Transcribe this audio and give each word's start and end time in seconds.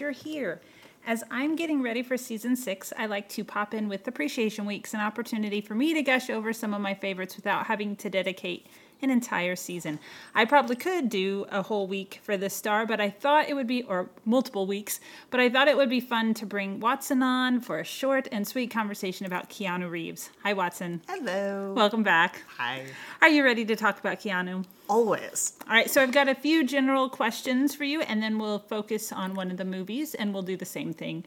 you're 0.00 0.10
here. 0.10 0.60
As 1.06 1.22
I'm 1.30 1.54
getting 1.54 1.82
ready 1.82 2.02
for 2.02 2.16
season 2.16 2.56
six, 2.56 2.92
I 2.98 3.06
like 3.06 3.28
to 3.30 3.44
pop 3.44 3.72
in 3.74 3.88
with 3.88 4.08
Appreciation 4.08 4.64
Weeks, 4.64 4.92
an 4.92 5.00
opportunity 5.00 5.60
for 5.60 5.74
me 5.74 5.94
to 5.94 6.02
gush 6.02 6.30
over 6.30 6.52
some 6.52 6.74
of 6.74 6.80
my 6.80 6.94
favorites 6.94 7.36
without 7.36 7.66
having 7.66 7.94
to 7.96 8.10
dedicate 8.10 8.66
an 9.02 9.10
entire 9.10 9.56
season. 9.56 9.98
I 10.34 10.44
probably 10.44 10.76
could 10.76 11.08
do 11.08 11.46
a 11.50 11.62
whole 11.62 11.86
week 11.86 12.20
for 12.22 12.36
this 12.36 12.54
star, 12.54 12.86
but 12.86 13.00
I 13.00 13.10
thought 13.10 13.48
it 13.48 13.54
would 13.54 13.66
be, 13.66 13.82
or 13.82 14.08
multiple 14.24 14.66
weeks, 14.66 15.00
but 15.30 15.40
I 15.40 15.48
thought 15.50 15.68
it 15.68 15.76
would 15.76 15.90
be 15.90 16.00
fun 16.00 16.34
to 16.34 16.46
bring 16.46 16.80
Watson 16.80 17.22
on 17.22 17.60
for 17.60 17.78
a 17.78 17.84
short 17.84 18.28
and 18.32 18.46
sweet 18.46 18.70
conversation 18.70 19.26
about 19.26 19.50
Keanu 19.50 19.90
Reeves. 19.90 20.30
Hi, 20.42 20.52
Watson. 20.52 21.02
Hello. 21.08 21.72
Welcome 21.74 22.02
back. 22.02 22.42
Hi. 22.56 22.86
Are 23.20 23.28
you 23.28 23.44
ready 23.44 23.64
to 23.64 23.76
talk 23.76 23.98
about 23.98 24.20
Keanu? 24.20 24.64
Always. 24.88 25.58
All 25.68 25.74
right, 25.74 25.90
so 25.90 26.02
I've 26.02 26.12
got 26.12 26.28
a 26.28 26.34
few 26.34 26.64
general 26.64 27.08
questions 27.08 27.74
for 27.74 27.84
you, 27.84 28.00
and 28.02 28.22
then 28.22 28.38
we'll 28.38 28.60
focus 28.60 29.12
on 29.12 29.34
one 29.34 29.50
of 29.50 29.56
the 29.56 29.64
movies, 29.64 30.14
and 30.14 30.32
we'll 30.32 30.42
do 30.42 30.56
the 30.56 30.64
same 30.64 30.92
thing 30.92 31.24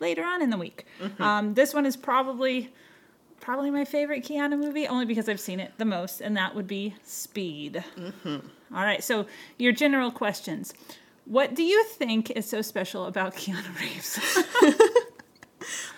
later 0.00 0.24
on 0.24 0.42
in 0.42 0.50
the 0.50 0.58
week. 0.58 0.86
Um, 1.20 1.54
this 1.54 1.72
one 1.72 1.86
is 1.86 1.96
probably 1.96 2.72
probably 3.42 3.70
my 3.70 3.84
favorite 3.84 4.24
Keanu 4.24 4.58
movie, 4.58 4.86
only 4.86 5.04
because 5.04 5.28
I've 5.28 5.40
seen 5.40 5.60
it 5.60 5.72
the 5.76 5.84
most, 5.84 6.22
and 6.22 6.34
that 6.38 6.54
would 6.54 6.66
be 6.66 6.94
Speed. 7.04 7.84
Mm-hmm. 7.98 8.46
All 8.74 8.84
right, 8.84 9.04
so 9.04 9.26
your 9.58 9.72
general 9.72 10.10
questions. 10.10 10.72
What 11.26 11.54
do 11.54 11.62
you 11.62 11.84
think 11.84 12.30
is 12.30 12.48
so 12.48 12.62
special 12.62 13.04
about 13.06 13.34
Keanu 13.34 13.78
Reeves? 13.78 14.18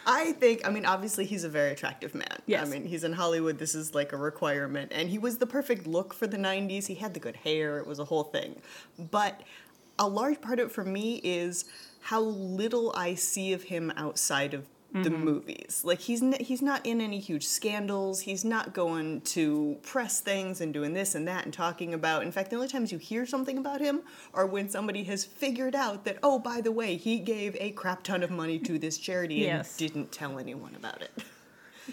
I 0.07 0.33
think, 0.33 0.67
I 0.67 0.71
mean, 0.71 0.85
obviously 0.85 1.25
he's 1.25 1.45
a 1.45 1.49
very 1.49 1.71
attractive 1.71 2.15
man. 2.15 2.39
Yes. 2.47 2.67
I 2.67 2.71
mean, 2.71 2.85
he's 2.85 3.05
in 3.05 3.13
Hollywood. 3.13 3.59
This 3.59 3.75
is 3.75 3.95
like 3.95 4.13
a 4.13 4.17
requirement. 4.17 4.93
And 4.95 5.09
he 5.09 5.19
was 5.19 5.39
the 5.39 5.47
perfect 5.47 5.87
look 5.87 6.13
for 6.13 6.27
the 6.27 6.37
90s. 6.37 6.87
He 6.87 6.95
had 6.95 7.15
the 7.15 7.21
good 7.21 7.37
hair. 7.37 7.79
It 7.79 7.87
was 7.87 7.99
a 7.99 8.05
whole 8.05 8.25
thing. 8.25 8.61
But 8.99 9.43
a 9.99 10.07
large 10.07 10.43
part 10.43 10.59
of 10.59 10.67
it 10.67 10.73
for 10.73 10.85
me 10.85 11.23
is 11.25 11.65
how 12.01 12.21
little 12.21 12.93
I 12.95 13.15
see 13.15 13.55
of 13.55 13.63
him 13.63 13.91
outside 13.97 14.53
of 14.53 14.67
the 14.95 15.11
mm-hmm. 15.11 15.25
movies. 15.25 15.83
Like 15.85 15.99
he's 15.99 16.23
n- 16.23 16.37
he's 16.39 16.63
not 16.63 16.87
in 16.87 17.01
any 17.01 17.19
huge 17.19 17.47
scandals. 17.47 18.21
He's 18.21 18.45
not 18.45 18.73
going 18.73 19.23
to 19.23 19.77
press 19.83 20.21
things 20.21 20.61
and 20.61 20.73
doing 20.73 20.95
this 20.95 21.17
and 21.17 21.27
that 21.27 21.45
and 21.45 21.53
talking 21.53 21.93
about. 21.93 22.23
In 22.23 22.31
fact, 22.31 22.51
the 22.51 22.57
only 22.57 22.69
times 22.69 22.93
you 22.93 22.99
hear 22.99 23.27
something 23.27 23.59
about 23.59 23.81
him 23.81 24.03
are 24.33 24.47
when 24.47 24.69
somebody 24.69 25.03
has 25.05 25.25
figured 25.25 25.75
out 25.75 26.05
that 26.05 26.19
oh, 26.23 26.39
by 26.39 26.61
the 26.61 26.71
way, 26.71 26.97
he 26.97 27.19
gave 27.19 27.57
a 27.59 27.73
crap 27.73 28.05
ton 28.05 28.23
of 28.23 28.31
money 28.31 28.59
to 28.61 28.79
this 28.79 28.97
charity 28.97 29.35
Yes. 29.37 29.71
and 29.71 29.79
didn't 29.79 30.13
tell 30.13 30.39
anyone 30.39 30.75
about 30.77 31.03
it. 31.03 31.11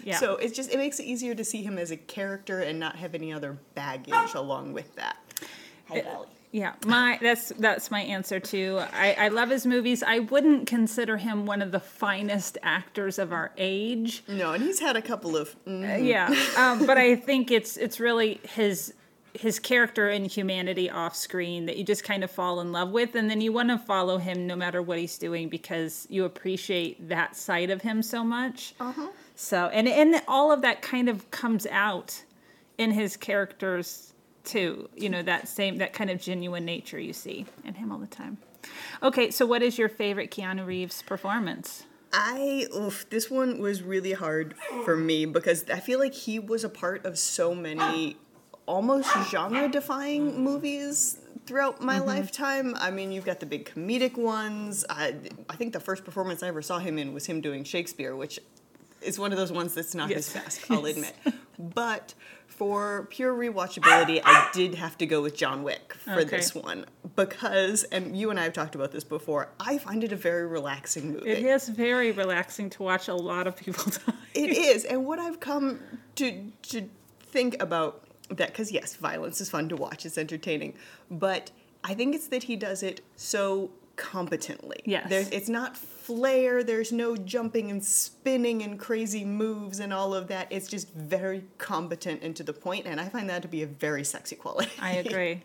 Yeah. 0.04 0.16
So 0.16 0.36
it's 0.36 0.56
just 0.56 0.72
it 0.72 0.78
makes 0.78 0.98
it 1.00 1.04
easier 1.04 1.34
to 1.34 1.44
see 1.44 1.62
him 1.62 1.76
as 1.76 1.90
a 1.90 1.98
character 1.98 2.60
and 2.60 2.80
not 2.80 2.96
have 2.96 3.14
any 3.14 3.30
other 3.30 3.58
baggage 3.74 4.14
ah! 4.14 4.32
along 4.36 4.72
with 4.72 4.94
that. 4.96 5.18
Hi, 5.88 6.00
Valley. 6.00 6.28
Yeah, 6.52 6.74
my 6.84 7.18
that's 7.20 7.48
that's 7.58 7.90
my 7.90 8.02
answer 8.02 8.38
too. 8.38 8.78
I, 8.92 9.14
I 9.14 9.28
love 9.28 9.48
his 9.48 9.66
movies. 9.66 10.02
I 10.02 10.18
wouldn't 10.18 10.66
consider 10.66 11.16
him 11.16 11.46
one 11.46 11.62
of 11.62 11.72
the 11.72 11.80
finest 11.80 12.58
actors 12.62 13.18
of 13.18 13.32
our 13.32 13.52
age. 13.56 14.22
No, 14.28 14.52
and 14.52 14.62
he's 14.62 14.78
had 14.78 14.94
a 14.94 15.00
couple 15.00 15.34
of 15.34 15.56
mm, 15.64 16.04
Yeah, 16.04 16.28
um, 16.58 16.86
but 16.86 16.98
I 16.98 17.16
think 17.16 17.50
it's 17.50 17.78
it's 17.78 17.98
really 17.98 18.38
his 18.46 18.92
his 19.32 19.58
character 19.58 20.10
and 20.10 20.26
humanity 20.26 20.90
off 20.90 21.16
screen 21.16 21.64
that 21.64 21.78
you 21.78 21.84
just 21.84 22.04
kind 22.04 22.22
of 22.22 22.30
fall 22.30 22.60
in 22.60 22.70
love 22.70 22.90
with, 22.90 23.14
and 23.14 23.30
then 23.30 23.40
you 23.40 23.50
want 23.50 23.70
to 23.70 23.78
follow 23.78 24.18
him 24.18 24.46
no 24.46 24.54
matter 24.54 24.82
what 24.82 24.98
he's 24.98 25.16
doing 25.16 25.48
because 25.48 26.06
you 26.10 26.26
appreciate 26.26 27.08
that 27.08 27.34
side 27.34 27.70
of 27.70 27.80
him 27.80 28.02
so 28.02 28.22
much. 28.22 28.74
Uh-huh. 28.78 29.08
So 29.36 29.70
and 29.72 29.88
and 29.88 30.20
all 30.28 30.52
of 30.52 30.60
that 30.60 30.82
kind 30.82 31.08
of 31.08 31.30
comes 31.30 31.66
out 31.68 32.24
in 32.76 32.90
his 32.90 33.16
characters 33.16 34.11
too. 34.44 34.88
You 34.96 35.08
know 35.08 35.22
that 35.22 35.48
same 35.48 35.76
that 35.76 35.92
kind 35.92 36.10
of 36.10 36.20
genuine 36.20 36.64
nature 36.64 36.98
you 36.98 37.12
see 37.12 37.46
in 37.64 37.74
him 37.74 37.92
all 37.92 37.98
the 37.98 38.06
time. 38.06 38.38
Okay, 39.02 39.30
so 39.30 39.46
what 39.46 39.62
is 39.62 39.78
your 39.78 39.88
favorite 39.88 40.30
Keanu 40.30 40.66
Reeves 40.66 41.02
performance? 41.02 41.84
I 42.12 42.66
oof, 42.76 43.08
this 43.10 43.30
one 43.30 43.58
was 43.58 43.82
really 43.82 44.12
hard 44.12 44.54
for 44.84 44.96
me 44.96 45.24
because 45.24 45.68
I 45.70 45.80
feel 45.80 45.98
like 45.98 46.14
he 46.14 46.38
was 46.38 46.62
a 46.62 46.68
part 46.68 47.06
of 47.06 47.18
so 47.18 47.54
many 47.54 48.16
almost 48.66 49.10
genre 49.30 49.68
defying 49.68 50.42
movies 50.42 51.18
throughout 51.46 51.80
my 51.80 51.98
mm-hmm. 51.98 52.08
lifetime. 52.08 52.74
I 52.76 52.90
mean, 52.90 53.12
you've 53.12 53.24
got 53.24 53.40
the 53.40 53.46
big 53.46 53.64
comedic 53.66 54.16
ones. 54.16 54.84
I, 54.88 55.14
I 55.48 55.56
think 55.56 55.72
the 55.72 55.80
first 55.80 56.04
performance 56.04 56.42
I 56.42 56.48
ever 56.48 56.62
saw 56.62 56.78
him 56.78 56.98
in 56.98 57.12
was 57.12 57.26
him 57.26 57.40
doing 57.40 57.64
Shakespeare, 57.64 58.14
which 58.14 58.38
is 59.00 59.18
one 59.18 59.32
of 59.32 59.38
those 59.38 59.52
ones 59.52 59.74
that's 59.74 59.94
not 59.94 60.10
his 60.10 60.32
best, 60.32 60.70
I'll 60.70 60.84
admit. 60.86 61.14
But 61.58 62.14
for 62.62 63.08
pure 63.10 63.34
rewatchability, 63.34 64.22
I 64.24 64.48
did 64.52 64.76
have 64.76 64.96
to 64.98 65.06
go 65.06 65.20
with 65.20 65.36
John 65.36 65.64
Wick 65.64 65.94
for 65.94 66.20
Okay. 66.20 66.36
this 66.36 66.54
one 66.54 66.86
because, 67.16 67.82
and 67.82 68.16
you 68.16 68.30
and 68.30 68.38
I 68.38 68.44
have 68.44 68.52
talked 68.52 68.76
about 68.76 68.92
this 68.92 69.02
before, 69.02 69.48
I 69.58 69.78
find 69.78 70.04
it 70.04 70.12
a 70.12 70.16
very 70.16 70.46
relaxing 70.46 71.12
movie. 71.12 71.28
It 71.28 71.44
is 71.44 71.68
very 71.68 72.12
relaxing 72.12 72.70
to 72.70 72.84
watch 72.84 73.08
a 73.08 73.16
lot 73.16 73.48
of 73.48 73.56
people 73.56 73.82
die. 74.06 74.14
It 74.34 74.50
is, 74.50 74.84
and 74.84 75.04
what 75.04 75.18
I've 75.18 75.40
come 75.40 75.80
to 76.14 76.52
to 76.70 76.88
think 77.20 77.60
about 77.60 78.04
that, 78.28 78.50
because 78.50 78.70
yes, 78.70 78.94
violence 78.94 79.40
is 79.40 79.50
fun 79.50 79.68
to 79.70 79.74
watch; 79.74 80.06
it's 80.06 80.16
entertaining, 80.16 80.74
but 81.10 81.50
I 81.82 81.94
think 81.94 82.14
it's 82.14 82.28
that 82.28 82.44
he 82.44 82.54
does 82.54 82.84
it 82.84 83.00
so 83.16 83.72
competently. 83.96 84.80
Yes. 84.84 85.08
There's, 85.08 85.28
it's 85.30 85.48
not 85.48 85.76
flair. 85.76 86.64
There's 86.64 86.92
no 86.92 87.16
jumping 87.16 87.70
and 87.70 87.84
spinning 87.84 88.62
and 88.62 88.78
crazy 88.78 89.24
moves 89.24 89.80
and 89.80 89.92
all 89.92 90.14
of 90.14 90.28
that. 90.28 90.48
It's 90.50 90.68
just 90.68 90.92
very 90.92 91.44
competent 91.58 92.22
and 92.22 92.34
to 92.36 92.42
the 92.42 92.52
point, 92.52 92.86
and 92.86 93.00
I 93.00 93.08
find 93.08 93.28
that 93.30 93.42
to 93.42 93.48
be 93.48 93.62
a 93.62 93.66
very 93.66 94.04
sexy 94.04 94.36
quality. 94.36 94.70
I 94.80 94.92
agree. 95.04 95.42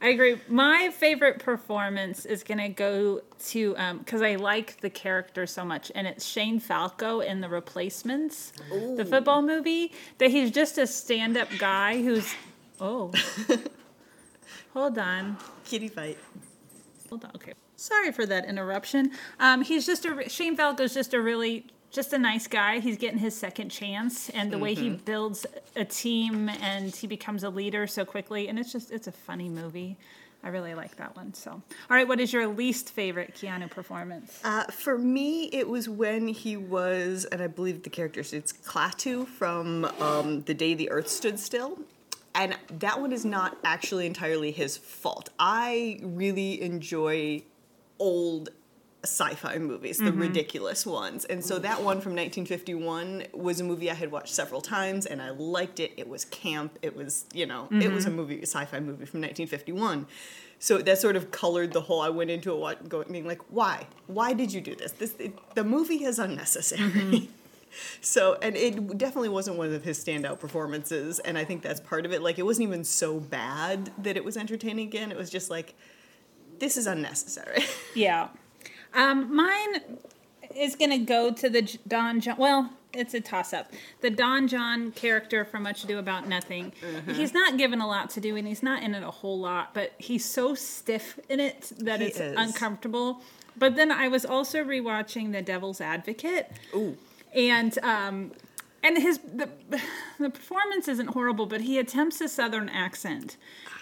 I 0.00 0.08
agree. 0.10 0.40
My 0.48 0.90
favorite 0.90 1.40
performance 1.40 2.24
is 2.24 2.44
going 2.44 2.58
to 2.58 2.68
go 2.68 3.20
to 3.48 3.76
um, 3.76 3.98
because 3.98 4.22
I 4.22 4.36
like 4.36 4.80
the 4.80 4.90
character 4.90 5.46
so 5.46 5.64
much, 5.64 5.90
and 5.94 6.06
it's 6.06 6.24
Shane 6.24 6.60
Falco 6.60 7.20
in 7.20 7.40
The 7.40 7.48
Replacements, 7.48 8.52
the 8.96 9.04
football 9.04 9.42
movie. 9.42 9.92
That 10.18 10.30
he's 10.30 10.52
just 10.52 10.78
a 10.78 10.86
stand-up 10.86 11.48
guy 11.58 12.00
who's 12.00 12.32
oh, 12.80 13.12
hold 14.72 14.98
on, 14.98 15.36
Kitty 15.64 15.88
fight. 15.88 16.18
Hold 17.08 17.24
on. 17.24 17.32
Okay, 17.36 17.54
sorry 17.76 18.12
for 18.12 18.26
that 18.26 18.44
interruption. 18.46 19.12
Um, 19.40 19.62
he's 19.62 19.86
just 19.86 20.04
a 20.04 20.28
Shane 20.28 20.56
Falco's 20.56 20.94
just 20.94 21.14
a 21.14 21.20
really 21.20 21.66
just 21.90 22.12
a 22.12 22.18
nice 22.18 22.46
guy. 22.46 22.80
He's 22.80 22.98
getting 22.98 23.18
his 23.18 23.36
second 23.36 23.70
chance, 23.70 24.28
and 24.30 24.52
the 24.52 24.58
way 24.58 24.74
he 24.74 24.90
builds 24.90 25.46
a 25.74 25.84
team 25.84 26.48
and 26.48 26.94
he 26.94 27.06
becomes 27.06 27.44
a 27.44 27.50
leader 27.50 27.86
so 27.86 28.04
quickly, 28.04 28.48
and 28.48 28.58
it's 28.58 28.72
just 28.72 28.90
it's 28.90 29.06
a 29.06 29.12
funny 29.12 29.48
movie. 29.48 29.96
I 30.42 30.48
really 30.50 30.74
like 30.74 30.96
that 30.96 31.16
one. 31.16 31.34
So, 31.34 31.50
all 31.50 31.62
right, 31.90 32.06
what 32.06 32.20
is 32.20 32.32
your 32.32 32.46
least 32.46 32.90
favorite 32.90 33.34
Keanu 33.34 33.68
performance? 33.68 34.40
Uh, 34.44 34.64
for 34.66 34.96
me, 34.96 35.46
it 35.46 35.68
was 35.68 35.88
when 35.88 36.28
he 36.28 36.56
was, 36.56 37.24
and 37.24 37.42
I 37.42 37.48
believe 37.48 37.82
the 37.82 37.90
character 37.90 38.20
it's 38.20 38.52
Klaatu 38.52 39.26
from 39.26 39.84
um, 40.00 40.42
The 40.42 40.54
Day 40.54 40.74
the 40.74 40.90
Earth 40.90 41.08
Stood 41.08 41.40
Still. 41.40 41.78
And 42.38 42.56
that 42.78 43.00
one 43.00 43.12
is 43.12 43.24
not 43.24 43.58
actually 43.64 44.06
entirely 44.06 44.52
his 44.52 44.76
fault. 44.76 45.30
I 45.40 45.98
really 46.02 46.62
enjoy 46.62 47.42
old 47.98 48.50
sci-fi 49.02 49.58
movies, 49.58 49.98
the 49.98 50.04
mm-hmm. 50.04 50.20
ridiculous 50.20 50.86
ones. 50.86 51.24
And 51.24 51.44
so 51.44 51.58
that 51.58 51.78
one 51.78 52.00
from 52.00 52.12
1951 52.12 53.24
was 53.32 53.60
a 53.60 53.64
movie 53.64 53.90
I 53.90 53.94
had 53.94 54.12
watched 54.12 54.34
several 54.34 54.60
times 54.60 55.04
and 55.04 55.20
I 55.20 55.30
liked 55.30 55.80
it. 55.80 55.92
It 55.96 56.08
was 56.08 56.24
camp. 56.26 56.78
It 56.80 56.96
was, 56.96 57.24
you 57.32 57.46
know, 57.46 57.66
it 57.72 57.92
was 57.92 58.04
a 58.04 58.08
mm-hmm. 58.08 58.16
movie, 58.16 58.38
a 58.38 58.46
sci-fi 58.46 58.78
movie 58.78 59.04
from 59.04 59.20
1951. 59.20 60.06
So 60.60 60.78
that 60.78 60.98
sort 60.98 61.16
of 61.16 61.30
colored 61.30 61.72
the 61.72 61.80
whole. 61.80 62.00
I 62.00 62.08
went 62.08 62.30
into 62.30 62.66
it 62.68 62.88
going 62.88 63.10
being 63.10 63.26
like, 63.26 63.42
why? 63.48 63.86
Why 64.06 64.32
did 64.32 64.52
you 64.52 64.60
do 64.60 64.74
this? 64.74 64.92
This 64.92 65.14
it, 65.18 65.32
the 65.54 65.64
movie 65.64 66.04
is 66.04 66.18
unnecessary. 66.18 66.82
Mm-hmm. 66.82 67.32
So, 68.00 68.38
and 68.42 68.56
it 68.56 68.96
definitely 68.98 69.28
wasn't 69.28 69.56
one 69.58 69.72
of 69.72 69.84
his 69.84 70.02
standout 70.02 70.38
performances, 70.40 71.18
and 71.20 71.36
I 71.36 71.44
think 71.44 71.62
that's 71.62 71.80
part 71.80 72.06
of 72.06 72.12
it. 72.12 72.22
Like, 72.22 72.38
it 72.38 72.44
wasn't 72.44 72.68
even 72.68 72.84
so 72.84 73.18
bad 73.20 73.92
that 73.98 74.16
it 74.16 74.24
was 74.24 74.36
entertaining 74.36 74.86
again. 74.88 75.10
It 75.10 75.16
was 75.16 75.30
just 75.30 75.50
like, 75.50 75.74
this 76.58 76.76
is 76.76 76.86
unnecessary. 76.86 77.64
Yeah. 77.94 78.28
Um, 78.94 79.34
mine 79.34 79.82
is 80.56 80.74
going 80.76 80.90
to 80.90 80.98
go 80.98 81.32
to 81.32 81.48
the 81.50 81.62
Don 81.86 82.20
John. 82.20 82.36
Well, 82.38 82.70
it's 82.92 83.12
a 83.14 83.20
toss 83.20 83.52
up. 83.52 83.70
The 84.00 84.10
Don 84.10 84.48
John 84.48 84.92
character 84.92 85.44
from 85.44 85.64
Much 85.64 85.84
Ado 85.84 85.98
About 85.98 86.26
Nothing. 86.28 86.72
He's 87.06 87.34
not 87.34 87.58
given 87.58 87.80
a 87.80 87.86
lot 87.86 88.08
to 88.10 88.20
do 88.20 88.34
and 88.36 88.46
he's 88.48 88.62
not 88.62 88.82
in 88.82 88.94
it 88.94 89.02
a 89.02 89.10
whole 89.10 89.38
lot, 89.38 89.74
but 89.74 89.92
he's 89.98 90.24
so 90.24 90.54
stiff 90.54 91.18
in 91.28 91.38
it 91.40 91.70
that 91.78 92.00
He 92.00 92.06
it's 92.06 92.18
is. 92.20 92.34
uncomfortable. 92.38 93.20
But 93.56 93.76
then 93.76 93.90
I 93.92 94.08
was 94.08 94.24
also 94.24 94.64
rewatching 94.64 95.32
The 95.32 95.42
Devil's 95.42 95.80
Advocate. 95.80 96.50
Ooh. 96.74 96.96
And 97.34 97.78
um 97.82 98.32
and 98.82 98.96
his 98.98 99.18
the, 99.18 99.48
the 100.18 100.30
performance 100.30 100.88
isn't 100.88 101.08
horrible, 101.08 101.46
but 101.46 101.62
he 101.62 101.78
attempts 101.78 102.20
a 102.20 102.28
southern 102.28 102.68
accent. 102.68 103.36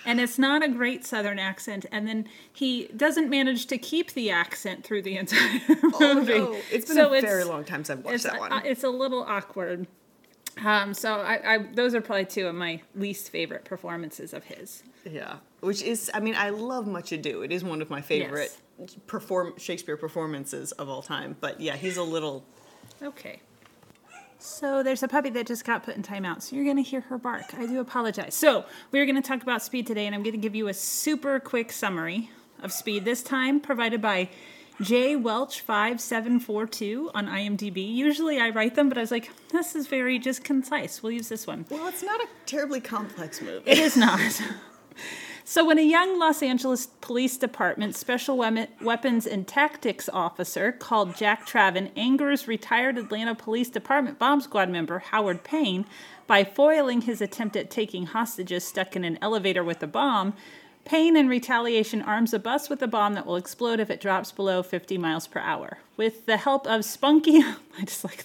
And 0.04 0.20
it's 0.20 0.38
not 0.38 0.62
a 0.62 0.68
great 0.68 1.04
southern 1.04 1.40
accent, 1.40 1.84
and 1.90 2.06
then 2.06 2.28
he 2.52 2.86
doesn't 2.96 3.28
manage 3.28 3.66
to 3.66 3.76
keep 3.76 4.12
the 4.12 4.30
accent 4.30 4.84
through 4.84 5.02
the 5.02 5.16
entire 5.22 5.60
movie. 5.82 6.32
Oh, 6.34 6.52
no. 6.52 6.56
It's 6.70 6.86
been 6.86 6.96
So 6.96 7.12
a 7.12 7.20
very 7.20 7.42
long 7.42 7.64
time 7.64 7.82
since 7.82 7.98
I've 7.98 8.04
watched 8.04 8.22
that 8.22 8.38
one. 8.38 8.52
uh, 8.52 8.60
it's 8.64 8.84
a 8.84 8.88
little 8.88 9.22
awkward. 9.24 9.88
Um, 10.64 10.94
so 10.94 11.14
I, 11.20 11.54
I 11.54 11.58
those 11.74 11.92
are 11.94 12.00
probably 12.00 12.24
two 12.24 12.46
of 12.46 12.54
my 12.54 12.80
least 12.94 13.30
favorite 13.30 13.64
performances 13.64 14.32
of 14.32 14.44
his. 14.44 14.84
Yeah, 15.04 15.36
which 15.60 15.82
is, 15.82 16.08
I 16.14 16.20
mean, 16.20 16.34
I 16.36 16.50
love 16.50 16.86
Much 16.86 17.10
Ado. 17.12 17.42
It 17.42 17.50
is 17.52 17.62
one 17.64 17.82
of 17.82 17.90
my 17.90 18.00
favorite 18.00 18.56
perform 19.08 19.54
Shakespeare 19.58 19.96
performances 19.96 20.70
of 20.72 20.88
all 20.88 21.02
time. 21.02 21.36
But 21.40 21.60
yeah, 21.60 21.76
he's 21.76 21.96
a 21.96 22.02
little. 22.02 22.44
Okay. 23.02 23.40
So 24.38 24.82
there's 24.82 25.02
a 25.02 25.08
puppy 25.08 25.30
that 25.30 25.46
just 25.46 25.64
got 25.64 25.82
put 25.82 25.96
in 25.96 26.02
timeout. 26.02 26.42
So 26.42 26.56
you're 26.56 26.64
going 26.64 26.76
to 26.76 26.82
hear 26.82 27.00
her 27.02 27.18
bark. 27.18 27.54
I 27.58 27.66
do 27.66 27.80
apologize. 27.80 28.34
So 28.34 28.64
we're 28.92 29.04
going 29.06 29.20
to 29.20 29.26
talk 29.26 29.42
about 29.42 29.62
Speed 29.62 29.86
today, 29.86 30.06
and 30.06 30.14
I'm 30.14 30.22
going 30.22 30.34
to 30.34 30.38
give 30.40 30.54
you 30.54 30.68
a 30.68 30.74
super 30.74 31.40
quick 31.40 31.72
summary 31.72 32.30
of 32.62 32.72
Speed. 32.72 33.04
This 33.04 33.22
time 33.22 33.60
provided 33.60 34.00
by 34.00 34.28
J 34.80 35.16
Welch 35.16 35.62
five 35.62 36.00
seven 36.00 36.38
four 36.38 36.66
two 36.66 37.10
on 37.14 37.26
IMDb. 37.26 37.94
Usually 37.94 38.38
I 38.38 38.50
write 38.50 38.74
them, 38.74 38.88
but 38.88 38.98
I 38.98 39.00
was 39.00 39.10
like, 39.10 39.30
this 39.50 39.74
is 39.74 39.86
very 39.86 40.18
just 40.18 40.44
concise. 40.44 41.02
We'll 41.02 41.12
use 41.12 41.28
this 41.28 41.46
one. 41.46 41.64
Well, 41.70 41.88
it's 41.88 42.02
not 42.02 42.20
a 42.20 42.26
terribly 42.44 42.80
complex 42.80 43.40
movie. 43.40 43.68
It 43.70 43.78
is 43.78 43.96
not. 43.96 44.20
So, 45.48 45.64
when 45.64 45.78
a 45.78 45.82
young 45.82 46.18
Los 46.18 46.42
Angeles 46.42 46.86
Police 47.00 47.36
Department 47.36 47.94
Special 47.94 48.36
Weapons 48.36 49.26
and 49.28 49.46
Tactics 49.46 50.08
officer 50.08 50.72
called 50.72 51.14
Jack 51.14 51.46
Traven 51.46 51.92
angers 51.94 52.48
retired 52.48 52.98
Atlanta 52.98 53.36
Police 53.36 53.70
Department 53.70 54.18
bomb 54.18 54.40
squad 54.40 54.68
member 54.68 54.98
Howard 54.98 55.44
Payne 55.44 55.86
by 56.26 56.42
foiling 56.42 57.02
his 57.02 57.20
attempt 57.20 57.54
at 57.54 57.70
taking 57.70 58.06
hostages 58.06 58.64
stuck 58.64 58.96
in 58.96 59.04
an 59.04 59.20
elevator 59.22 59.62
with 59.62 59.80
a 59.84 59.86
bomb, 59.86 60.34
Payne, 60.86 61.16
in 61.16 61.28
retaliation, 61.28 62.00
arms 62.00 62.32
a 62.32 62.38
bus 62.38 62.70
with 62.70 62.80
a 62.80 62.86
bomb 62.86 63.14
that 63.14 63.26
will 63.26 63.34
explode 63.34 63.80
if 63.80 63.90
it 63.90 64.00
drops 64.00 64.30
below 64.30 64.62
50 64.62 64.96
miles 64.98 65.26
per 65.26 65.40
hour. 65.40 65.78
With 65.96 66.26
the 66.26 66.36
help 66.36 66.64
of 66.68 66.84
Spunky, 66.84 67.38
I 67.78 67.84
just 67.84 68.04
like 68.04 68.24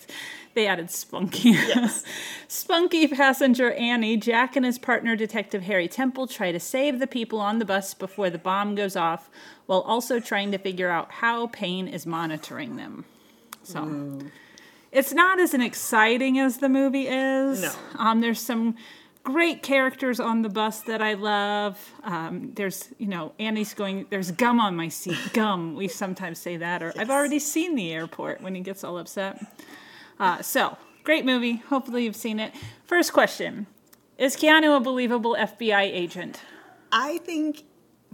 they 0.53 0.67
added 0.67 0.91
Spunky. 0.91 1.51
Yes. 1.51 2.03
Spunky 2.47 3.07
passenger 3.07 3.71
Annie, 3.71 4.17
Jack 4.17 4.55
and 4.55 4.65
his 4.65 4.77
partner 4.77 5.15
Detective 5.15 5.63
Harry 5.63 5.87
Temple 5.87 6.27
try 6.27 6.51
to 6.51 6.59
save 6.59 6.99
the 6.99 7.07
people 7.07 7.39
on 7.39 7.59
the 7.59 7.65
bus 7.65 7.93
before 7.93 8.29
the 8.29 8.37
bomb 8.37 8.75
goes 8.75 8.95
off, 8.95 9.29
while 9.65 9.81
also 9.81 10.19
trying 10.19 10.51
to 10.51 10.57
figure 10.57 10.89
out 10.89 11.11
how 11.11 11.47
Payne 11.47 11.87
is 11.87 12.05
monitoring 12.05 12.75
them. 12.75 13.05
So. 13.63 13.79
Mm. 13.81 14.31
It's 14.91 15.13
not 15.13 15.39
as 15.39 15.53
an 15.53 15.61
exciting 15.61 16.37
as 16.37 16.57
the 16.57 16.67
movie 16.67 17.07
is. 17.07 17.61
No. 17.61 17.71
Um, 17.97 18.19
there's 18.19 18.41
some 18.41 18.75
great 19.23 19.63
characters 19.63 20.19
on 20.19 20.41
the 20.41 20.49
bus 20.49 20.81
that 20.81 21.01
I 21.01 21.13
love. 21.13 21.93
Um, 22.03 22.51
there's, 22.55 22.89
you 22.97 23.07
know, 23.07 23.33
Annie's 23.39 23.73
going, 23.73 24.07
there's 24.09 24.31
gum 24.31 24.59
on 24.59 24.75
my 24.75 24.89
seat. 24.89 25.17
Gum. 25.33 25.75
We 25.75 25.87
sometimes 25.87 26.39
say 26.39 26.57
that. 26.57 26.83
Or 26.83 26.87
yes. 26.87 26.97
I've 26.97 27.09
already 27.09 27.39
seen 27.39 27.75
the 27.75 27.91
airport 27.93 28.41
when 28.41 28.55
he 28.55 28.61
gets 28.61 28.83
all 28.83 28.97
upset. 28.97 29.41
Uh, 30.19 30.41
so, 30.41 30.77
great 31.03 31.25
movie. 31.25 31.57
Hopefully, 31.69 32.03
you've 32.03 32.15
seen 32.15 32.39
it. 32.39 32.53
First 32.85 33.13
question 33.13 33.67
Is 34.17 34.35
Keanu 34.35 34.75
a 34.75 34.79
believable 34.79 35.35
FBI 35.39 35.81
agent? 35.81 36.41
I 36.91 37.19
think 37.19 37.63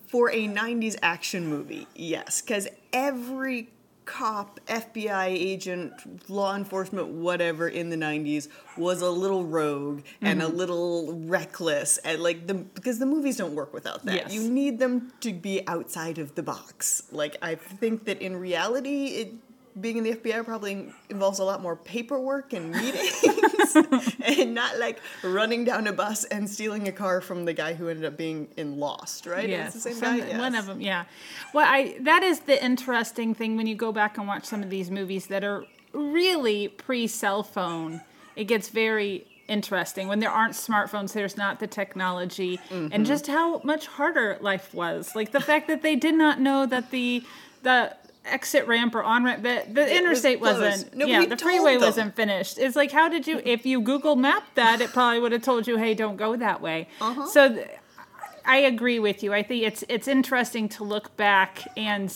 for 0.07 0.29
a 0.31 0.47
90s 0.47 0.95
action 1.01 1.47
movie, 1.47 1.87
yes, 1.95 2.41
because 2.41 2.67
every 2.93 3.69
cop, 4.07 4.59
FBI 4.67 5.27
agent, 5.27 6.29
law 6.29 6.55
enforcement, 6.55 7.09
whatever 7.09 7.67
in 7.67 7.89
the 7.89 7.97
90s 7.97 8.47
was 8.77 9.01
a 9.01 9.09
little 9.09 9.43
rogue 9.43 9.99
mm-hmm. 9.99 10.25
and 10.25 10.41
a 10.41 10.45
mm-hmm. 10.45 10.57
little 10.57 11.13
reckless 11.25 11.99
and 11.99 12.23
like 12.23 12.47
the 12.47 12.55
because 12.55 12.97
the 12.97 13.05
movies 13.05 13.35
don't 13.35 13.53
work 13.53 13.73
without 13.73 14.03
that. 14.05 14.15
Yes. 14.15 14.33
You 14.33 14.49
need 14.49 14.79
them 14.79 15.11
to 15.19 15.33
be 15.33 15.67
outside 15.67 16.17
of 16.17 16.33
the 16.35 16.41
box. 16.41 17.03
Like 17.11 17.35
I 17.41 17.55
think 17.55 18.05
that 18.05 18.21
in 18.21 18.37
reality 18.37 19.07
it 19.07 19.33
being 19.79 19.97
in 19.97 20.03
the 20.03 20.13
FBI 20.13 20.43
probably 20.43 20.91
involves 21.09 21.39
a 21.39 21.43
lot 21.43 21.61
more 21.61 21.75
paperwork 21.75 22.53
and 22.53 22.71
meetings 22.81 23.75
and 24.23 24.53
not 24.53 24.77
like 24.79 24.99
running 25.23 25.63
down 25.65 25.87
a 25.87 25.93
bus 25.93 26.23
and 26.25 26.49
stealing 26.49 26.87
a 26.87 26.91
car 26.91 27.21
from 27.21 27.45
the 27.45 27.53
guy 27.53 27.73
who 27.73 27.87
ended 27.89 28.05
up 28.05 28.17
being 28.17 28.47
in 28.57 28.79
Lost, 28.79 29.25
right? 29.25 29.47
Yes, 29.47 29.73
the 29.73 29.79
same 29.79 29.99
guy? 29.99 30.17
Yes. 30.17 30.39
one 30.39 30.55
of 30.55 30.65
them, 30.65 30.81
yeah. 30.81 31.05
Well, 31.53 31.65
I 31.67 31.97
that 32.01 32.23
is 32.23 32.41
the 32.41 32.63
interesting 32.63 33.33
thing 33.33 33.57
when 33.57 33.67
you 33.67 33.75
go 33.75 33.91
back 33.91 34.17
and 34.17 34.27
watch 34.27 34.45
some 34.45 34.63
of 34.63 34.69
these 34.69 34.89
movies 34.91 35.27
that 35.27 35.43
are 35.43 35.65
really 35.93 36.67
pre-cell 36.67 37.43
phone. 37.43 38.01
It 38.35 38.45
gets 38.45 38.69
very 38.69 39.25
interesting 39.47 40.07
when 40.07 40.19
there 40.19 40.29
aren't 40.29 40.53
smartphones 40.53 41.13
there's 41.13 41.37
not 41.37 41.59
the 41.61 41.67
technology 41.67 42.59
mm-hmm. 42.69 42.89
and 42.91 43.05
just 43.05 43.27
how 43.27 43.59
much 43.59 43.87
harder 43.87 44.37
life 44.41 44.73
was 44.73 45.15
like 45.15 45.31
the 45.31 45.39
fact 45.39 45.69
that 45.69 45.81
they 45.81 45.95
did 45.95 46.13
not 46.13 46.37
know 46.37 46.65
that 46.65 46.91
the 46.91 47.23
the 47.63 47.95
exit 48.27 48.67
ramp 48.67 48.95
or 48.95 49.03
on 49.03 49.23
ramp. 49.23 49.43
The, 49.43 49.63
the 49.71 49.95
interstate 49.95 50.39
was 50.39 50.59
not 50.59 50.95
No, 50.95 51.05
yeah, 51.05 51.25
the 51.25 51.37
freeway 51.37 51.73
them. 51.73 51.81
wasn't 51.81 52.15
finished. 52.15 52.57
It's 52.57 52.75
like, 52.75 52.91
how 52.91 53.09
did 53.09 53.27
you? 53.27 53.41
If 53.43 53.65
you 53.65 53.81
Google 53.81 54.15
mapped 54.15 54.55
that, 54.55 54.81
it 54.81 54.91
probably 54.91 55.19
would 55.19 55.31
have 55.31 55.41
told 55.41 55.67
you, 55.67 55.77
"Hey, 55.77 55.93
don't 55.93 56.17
go 56.17 56.35
that 56.35 56.61
way." 56.61 56.87
Uh-huh. 57.01 57.25
So, 57.27 57.53
th- 57.55 57.67
I 58.45 58.57
agree 58.57 58.99
with 58.99 59.23
you. 59.23 59.33
I 59.33 59.43
think 59.43 59.63
it's 59.63 59.83
it's 59.89 60.07
interesting 60.07 60.69
to 60.69 60.83
look 60.83 61.15
back 61.17 61.63
and. 61.77 62.13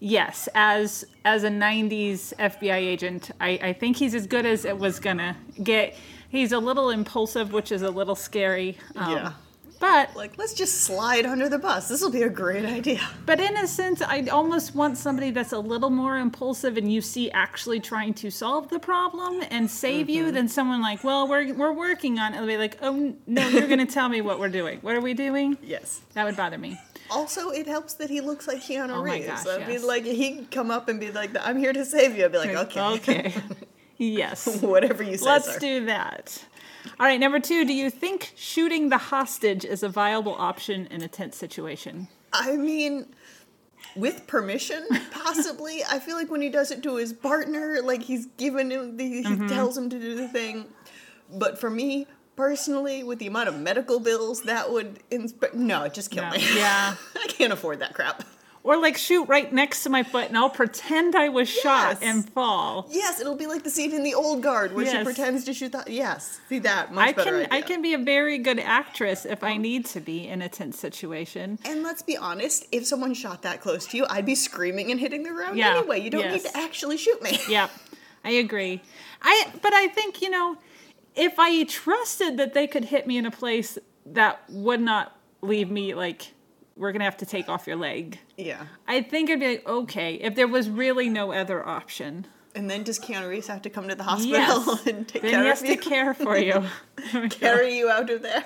Yes, 0.00 0.50
as 0.54 1.06
as 1.24 1.44
a 1.44 1.48
'90s 1.48 2.34
FBI 2.38 2.76
agent, 2.76 3.30
I, 3.40 3.50
I 3.62 3.72
think 3.72 3.96
he's 3.96 4.14
as 4.14 4.26
good 4.26 4.44
as 4.44 4.66
it 4.66 4.76
was 4.76 5.00
gonna 5.00 5.34
get. 5.62 5.94
He's 6.28 6.52
a 6.52 6.58
little 6.58 6.90
impulsive, 6.90 7.54
which 7.54 7.72
is 7.72 7.80
a 7.80 7.88
little 7.90 8.16
scary. 8.16 8.76
Um, 8.96 9.12
yeah 9.12 9.32
but 9.84 10.16
like, 10.16 10.38
let's 10.38 10.54
just 10.54 10.80
slide 10.80 11.26
under 11.26 11.46
the 11.46 11.58
bus. 11.58 11.88
This 11.88 12.00
will 12.00 12.10
be 12.10 12.22
a 12.22 12.30
great 12.30 12.64
idea. 12.64 13.06
But 13.26 13.38
in 13.38 13.54
a 13.58 13.66
sense, 13.66 14.00
I 14.00 14.22
almost 14.32 14.74
want 14.74 14.96
somebody 14.96 15.30
that's 15.30 15.52
a 15.52 15.58
little 15.58 15.90
more 15.90 16.16
impulsive 16.16 16.78
and 16.78 16.90
you 16.90 17.02
see 17.02 17.30
actually 17.32 17.80
trying 17.80 18.14
to 18.14 18.30
solve 18.30 18.70
the 18.70 18.78
problem 18.78 19.42
and 19.50 19.70
save 19.70 20.06
mm-hmm. 20.06 20.14
you 20.14 20.32
than 20.32 20.48
someone 20.48 20.80
like, 20.80 21.04
well, 21.04 21.28
we're 21.28 21.52
we're 21.52 21.74
working 21.74 22.18
on 22.18 22.32
it. 22.32 22.36
It'll 22.36 22.48
be 22.48 22.56
like, 22.56 22.78
oh 22.80 23.14
no, 23.26 23.46
you're 23.48 23.66
going 23.66 23.86
to 23.86 23.92
tell 23.92 24.08
me 24.08 24.22
what 24.22 24.40
we're 24.40 24.48
doing. 24.48 24.78
What 24.80 24.94
are 24.94 25.02
we 25.02 25.12
doing? 25.12 25.58
Yes, 25.62 26.00
that 26.14 26.24
would 26.24 26.36
bother 26.38 26.56
me. 26.56 26.80
Also, 27.10 27.50
it 27.50 27.66
helps 27.66 27.92
that 27.94 28.08
he 28.08 28.22
looks 28.22 28.48
like 28.48 28.62
Keanu 28.62 28.88
oh 28.88 29.02
Reeves. 29.02 29.26
Gosh, 29.26 29.46
I 29.46 29.58
yes. 29.58 29.68
mean, 29.68 29.86
like 29.86 30.04
he'd 30.06 30.50
come 30.50 30.70
up 30.70 30.88
and 30.88 30.98
be 30.98 31.10
like, 31.10 31.36
"I'm 31.38 31.58
here 31.58 31.74
to 31.74 31.84
save 31.84 32.16
you." 32.16 32.24
I'd 32.24 32.32
be 32.32 32.38
like, 32.38 32.56
"Okay, 32.56 32.80
okay." 32.80 33.34
Yes. 33.96 34.60
Whatever 34.60 35.02
you 35.02 35.16
say. 35.16 35.24
Let's 35.24 35.52
sir. 35.52 35.58
do 35.60 35.86
that. 35.86 36.44
All 37.00 37.06
right, 37.06 37.18
number 37.18 37.40
two, 37.40 37.64
do 37.64 37.72
you 37.72 37.90
think 37.90 38.32
shooting 38.36 38.88
the 38.88 38.98
hostage 38.98 39.64
is 39.64 39.82
a 39.82 39.88
viable 39.88 40.34
option 40.34 40.86
in 40.86 41.02
a 41.02 41.08
tense 41.08 41.36
situation? 41.36 42.08
I 42.32 42.56
mean, 42.56 43.06
with 43.96 44.26
permission, 44.26 44.86
possibly. 45.10 45.82
I 45.88 45.98
feel 45.98 46.16
like 46.16 46.30
when 46.30 46.40
he 46.40 46.50
does 46.50 46.70
it 46.70 46.82
to 46.82 46.96
his 46.96 47.12
partner, 47.12 47.80
like 47.82 48.02
he's 48.02 48.26
given 48.26 48.70
him, 48.70 48.96
the, 48.96 49.04
he 49.04 49.24
mm-hmm. 49.24 49.46
tells 49.48 49.76
him 49.76 49.88
to 49.90 49.98
do 49.98 50.14
the 50.14 50.28
thing. 50.28 50.66
But 51.30 51.58
for 51.58 51.70
me, 51.70 52.06
personally, 52.36 53.04
with 53.04 53.18
the 53.18 53.26
amount 53.26 53.48
of 53.48 53.58
medical 53.58 54.00
bills 54.00 54.42
that 54.42 54.70
would 54.70 55.00
insp- 55.10 55.54
no, 55.54 55.84
it 55.84 55.94
just 55.94 56.10
kill 56.10 56.24
no. 56.24 56.30
me. 56.30 56.44
Yeah, 56.56 56.96
I 57.16 57.26
can't 57.28 57.52
afford 57.52 57.80
that 57.80 57.94
crap. 57.94 58.24
Or 58.64 58.78
like 58.78 58.96
shoot 58.96 59.24
right 59.28 59.52
next 59.52 59.82
to 59.82 59.90
my 59.90 60.02
foot 60.02 60.28
and 60.28 60.38
I'll 60.38 60.48
pretend 60.48 61.14
I 61.14 61.28
was 61.28 61.52
yes. 61.54 61.62
shot 61.62 61.98
and 62.02 62.26
fall. 62.30 62.88
Yes, 62.90 63.20
it'll 63.20 63.36
be 63.36 63.46
like 63.46 63.62
the 63.62 63.68
scene 63.68 63.92
in 63.92 64.02
The 64.02 64.14
Old 64.14 64.42
Guard 64.42 64.72
where 64.72 64.86
yes. 64.86 64.96
she 64.96 65.04
pretends 65.04 65.44
to 65.44 65.52
shoot 65.52 65.72
the. 65.72 65.84
Yes, 65.86 66.40
see 66.48 66.60
that 66.60 66.92
much 66.92 67.08
I 67.08 67.12
better 67.12 67.30
can 67.30 67.40
idea. 67.40 67.48
I 67.50 67.60
can 67.60 67.82
be 67.82 67.92
a 67.92 67.98
very 67.98 68.38
good 68.38 68.58
actress 68.58 69.26
if 69.26 69.44
I 69.44 69.58
need 69.58 69.84
to 69.86 70.00
be 70.00 70.26
in 70.26 70.40
a 70.40 70.48
tense 70.48 70.78
situation. 70.78 71.58
And 71.66 71.82
let's 71.82 72.00
be 72.00 72.16
honest, 72.16 72.66
if 72.72 72.86
someone 72.86 73.12
shot 73.12 73.42
that 73.42 73.60
close 73.60 73.86
to 73.88 73.98
you, 73.98 74.06
I'd 74.08 74.24
be 74.24 74.34
screaming 74.34 74.90
and 74.90 74.98
hitting 74.98 75.24
the 75.24 75.30
ground 75.30 75.58
yeah. 75.58 75.76
anyway. 75.76 76.00
You 76.00 76.08
don't 76.08 76.22
yes. 76.22 76.44
need 76.44 76.50
to 76.50 76.56
actually 76.56 76.96
shoot 76.96 77.22
me. 77.22 77.38
Yeah, 77.48 77.68
I 78.24 78.30
agree. 78.30 78.80
I 79.20 79.52
but 79.60 79.74
I 79.74 79.88
think 79.88 80.22
you 80.22 80.30
know 80.30 80.56
if 81.14 81.38
I 81.38 81.64
trusted 81.64 82.38
that 82.38 82.54
they 82.54 82.66
could 82.66 82.86
hit 82.86 83.06
me 83.06 83.18
in 83.18 83.26
a 83.26 83.30
place 83.30 83.78
that 84.06 84.42
would 84.48 84.80
not 84.80 85.16
leave 85.42 85.70
me 85.70 85.94
like 85.94 86.32
we're 86.76 86.92
gonna 86.92 87.04
have 87.04 87.16
to 87.18 87.26
take 87.26 87.48
off 87.48 87.66
your 87.66 87.76
leg. 87.76 88.18
Yeah. 88.36 88.66
I 88.86 89.02
think 89.02 89.30
I'd 89.30 89.40
be 89.40 89.48
like, 89.48 89.68
okay, 89.68 90.14
if 90.14 90.34
there 90.34 90.48
was 90.48 90.68
really 90.68 91.08
no 91.08 91.32
other 91.32 91.66
option. 91.66 92.26
And 92.54 92.70
then 92.70 92.84
does 92.84 92.98
Keanu 92.98 93.28
Reeves 93.28 93.48
have 93.48 93.62
to 93.62 93.70
come 93.70 93.88
to 93.88 93.94
the 93.94 94.04
hospital 94.04 94.30
yes. 94.32 94.86
and 94.86 95.06
take 95.08 95.22
then 95.22 95.30
care 95.32 95.42
he 95.42 95.48
has 95.48 95.62
of 95.62 95.68
you? 95.68 95.76
to 95.76 95.82
care 95.82 96.14
for 96.14 96.36
you. 96.36 96.64
Carry 97.30 97.76
you 97.78 97.88
out 97.88 98.10
of 98.10 98.22
there. 98.22 98.44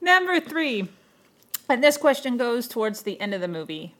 Number 0.00 0.40
three, 0.40 0.88
and 1.68 1.84
this 1.84 1.96
question 1.96 2.36
goes 2.36 2.66
towards 2.66 3.02
the 3.02 3.20
end 3.20 3.34
of 3.34 3.40
the 3.42 3.48
movie, 3.48 3.94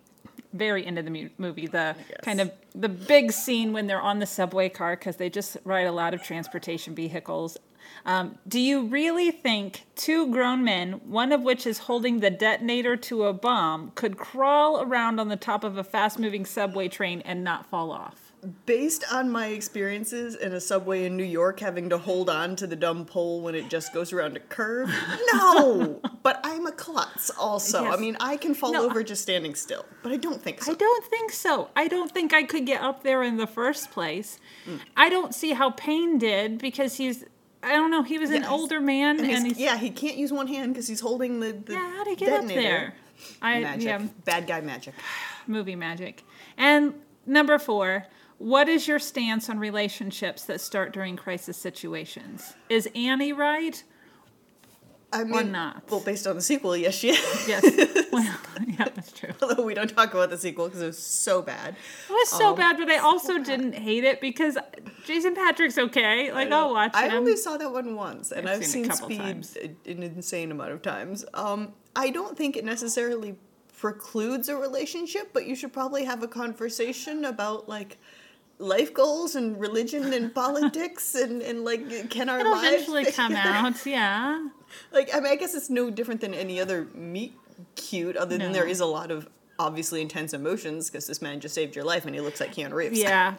very 0.54 0.84
end 0.86 0.98
of 0.98 1.04
the 1.04 1.10
mu- 1.10 1.28
movie. 1.36 1.66
The 1.66 1.94
yes. 2.08 2.20
kind 2.22 2.40
of 2.40 2.50
the 2.74 2.88
big 2.88 3.32
scene 3.32 3.72
when 3.74 3.86
they're 3.86 4.00
on 4.00 4.18
the 4.18 4.26
subway 4.26 4.70
car 4.70 4.96
because 4.96 5.16
they 5.16 5.28
just 5.28 5.58
ride 5.64 5.86
a 5.86 5.92
lot 5.92 6.14
of 6.14 6.22
transportation 6.22 6.94
vehicles. 6.94 7.58
Um, 8.04 8.38
do 8.48 8.58
you 8.60 8.86
really 8.86 9.30
think 9.30 9.86
two 9.94 10.30
grown 10.32 10.64
men, 10.64 10.92
one 11.04 11.32
of 11.32 11.42
which 11.42 11.66
is 11.66 11.78
holding 11.80 12.20
the 12.20 12.30
detonator 12.30 12.96
to 12.96 13.24
a 13.24 13.32
bomb, 13.32 13.92
could 13.94 14.16
crawl 14.16 14.80
around 14.82 15.20
on 15.20 15.28
the 15.28 15.36
top 15.36 15.64
of 15.64 15.76
a 15.76 15.84
fast 15.84 16.18
moving 16.18 16.44
subway 16.46 16.88
train 16.88 17.20
and 17.22 17.44
not 17.44 17.66
fall 17.66 17.90
off? 17.92 18.32
Based 18.64 19.04
on 19.12 19.28
my 19.28 19.48
experiences 19.48 20.34
in 20.34 20.54
a 20.54 20.60
subway 20.62 21.04
in 21.04 21.14
New 21.14 21.24
York, 21.24 21.60
having 21.60 21.90
to 21.90 21.98
hold 21.98 22.30
on 22.30 22.56
to 22.56 22.66
the 22.66 22.74
dumb 22.74 23.04
pole 23.04 23.42
when 23.42 23.54
it 23.54 23.68
just 23.68 23.92
goes 23.92 24.14
around 24.14 24.34
a 24.34 24.40
curve, 24.40 24.88
no. 25.34 26.00
but 26.22 26.40
I'm 26.42 26.66
a 26.66 26.72
klutz 26.72 27.28
also. 27.38 27.82
Yes. 27.82 27.94
I 27.94 28.00
mean, 28.00 28.16
I 28.18 28.38
can 28.38 28.54
fall 28.54 28.72
No, 28.72 28.86
over 28.86 29.02
just 29.02 29.20
standing 29.20 29.54
still, 29.54 29.84
but 30.02 30.10
I 30.10 30.16
don't 30.16 30.40
think 30.40 30.62
so. 30.62 30.72
I 30.72 30.74
don't 30.74 31.04
think 31.04 31.32
so. 31.32 31.68
I 31.76 31.86
don't 31.86 32.10
think 32.10 32.32
I 32.32 32.44
could 32.44 32.64
get 32.64 32.80
up 32.80 33.02
there 33.02 33.22
in 33.22 33.36
the 33.36 33.46
first 33.46 33.90
place. 33.90 34.38
I 34.96 35.10
don't 35.10 35.34
see 35.34 35.52
how 35.52 35.72
Payne 35.72 36.16
did 36.16 36.56
because 36.56 36.96
he's, 36.96 37.26
I 37.62 37.72
don't 37.72 37.90
know, 37.90 38.02
he 38.02 38.18
was 38.18 38.30
an 38.30 38.44
older 38.44 38.80
man 38.80 39.20
And 39.20 39.30
and 39.30 39.56
yeah, 39.56 39.76
he 39.76 39.90
can't 39.90 40.16
use 40.16 40.32
one 40.32 40.46
hand 40.46 40.72
because 40.72 40.88
he's 40.88 41.00
holding 41.00 41.40
the, 41.40 41.52
the 41.52 41.74
yeah, 41.74 41.90
how 41.96 42.04
did 42.04 42.18
he 42.18 42.24
get 42.24 42.40
up 42.40 42.46
there? 42.48 42.94
I, 43.42 43.60
Magic. 43.60 43.84
yeah, 43.84 43.98
Bad 44.24 44.46
guy 44.46 44.60
magic. 44.62 44.94
movie 45.46 45.76
magic. 45.76 46.24
And 46.56 46.94
number 47.26 47.58
four, 47.58 48.06
what 48.38 48.68
is 48.68 48.88
your 48.88 48.98
stance 48.98 49.50
on 49.50 49.58
relationships 49.58 50.44
that 50.44 50.60
start 50.62 50.92
during 50.92 51.16
crisis 51.16 51.58
situations? 51.58 52.54
Is 52.70 52.88
Annie 52.94 53.34
right? 53.34 53.82
I 55.12 55.24
mean, 55.24 55.52
not. 55.52 55.82
Well, 55.90 56.00
based 56.00 56.26
on 56.26 56.36
the 56.36 56.42
sequel, 56.42 56.76
yes, 56.76 56.94
she 56.94 57.10
is. 57.10 57.48
Yes. 57.48 57.62
well, 58.12 58.22
yeah, 58.66 58.88
that's 58.94 59.10
true. 59.12 59.30
Although 59.42 59.64
we 59.64 59.74
don't 59.74 59.90
talk 59.90 60.14
about 60.14 60.30
the 60.30 60.38
sequel 60.38 60.66
because 60.68 60.82
it 60.82 60.86
was 60.86 60.98
so 60.98 61.42
bad. 61.42 61.74
It 62.08 62.12
was 62.12 62.28
so 62.28 62.50
Um, 62.50 62.56
bad, 62.56 62.76
but 62.78 62.88
I 62.88 62.98
also 62.98 63.38
didn't 63.38 63.74
hate 63.74 64.04
it 64.04 64.20
because 64.20 64.56
Jason 65.04 65.34
Patric's 65.34 65.78
okay. 65.78 66.32
Like 66.32 66.50
I'll 66.52 66.72
watch 66.72 66.92
it. 66.92 66.96
I 66.96 67.08
him. 67.08 67.14
only 67.18 67.36
saw 67.36 67.56
that 67.56 67.72
one 67.72 67.96
once, 67.96 68.30
and 68.30 68.48
I've 68.48 68.58
I've, 68.60 68.66
seen 68.66 68.84
seen, 68.84 68.84
it 68.84 68.86
a 68.86 68.90
couple 68.90 69.06
Speed 69.08 69.18
times. 69.18 69.56
an 69.86 70.02
insane 70.02 70.50
amount 70.52 70.72
of 70.72 70.82
times. 70.82 71.24
Um, 71.34 71.72
I 71.96 72.10
don't 72.10 72.36
think 72.36 72.56
it 72.56 72.64
necessarily 72.64 73.36
precludes 73.76 74.48
a 74.48 74.56
relationship, 74.56 75.30
but 75.32 75.46
you 75.46 75.56
should 75.56 75.72
probably 75.72 76.04
have 76.04 76.22
a 76.22 76.28
conversation 76.28 77.24
about 77.24 77.68
like 77.68 77.98
life 78.60 78.92
goals 78.94 79.34
and 79.34 79.58
religion 79.58 80.12
and 80.12 80.32
politics 80.44 81.14
and, 81.14 81.42
and 81.42 81.64
like 81.64 82.10
can 82.10 82.28
our 82.28 82.40
It'll 82.40 82.52
lives 82.52 82.66
eventually 82.88 83.10
come 83.10 83.34
out. 83.34 83.84
Yeah. 83.86 84.48
Like 84.92 85.12
I 85.12 85.18
mean, 85.18 85.32
I 85.32 85.34
guess 85.36 85.54
it's 85.56 85.68
no 85.68 85.90
different 85.90 86.20
than 86.20 86.32
any 86.32 86.60
other 86.60 86.86
meet 86.94 87.34
cute, 87.74 88.16
other 88.16 88.38
than 88.38 88.52
there 88.52 88.68
is 88.68 88.78
a 88.78 88.86
lot 88.86 89.10
of 89.10 89.28
obviously 89.58 90.00
intense 90.00 90.32
emotions 90.32 90.88
because 90.88 91.08
this 91.08 91.20
man 91.20 91.40
just 91.40 91.56
saved 91.56 91.74
your 91.74 91.84
life 91.84 92.06
and 92.06 92.14
he 92.14 92.20
looks 92.20 92.38
like 92.38 92.54
Keanu 92.54 92.72
Reeves. 92.74 92.96
Yeah. 92.96 93.34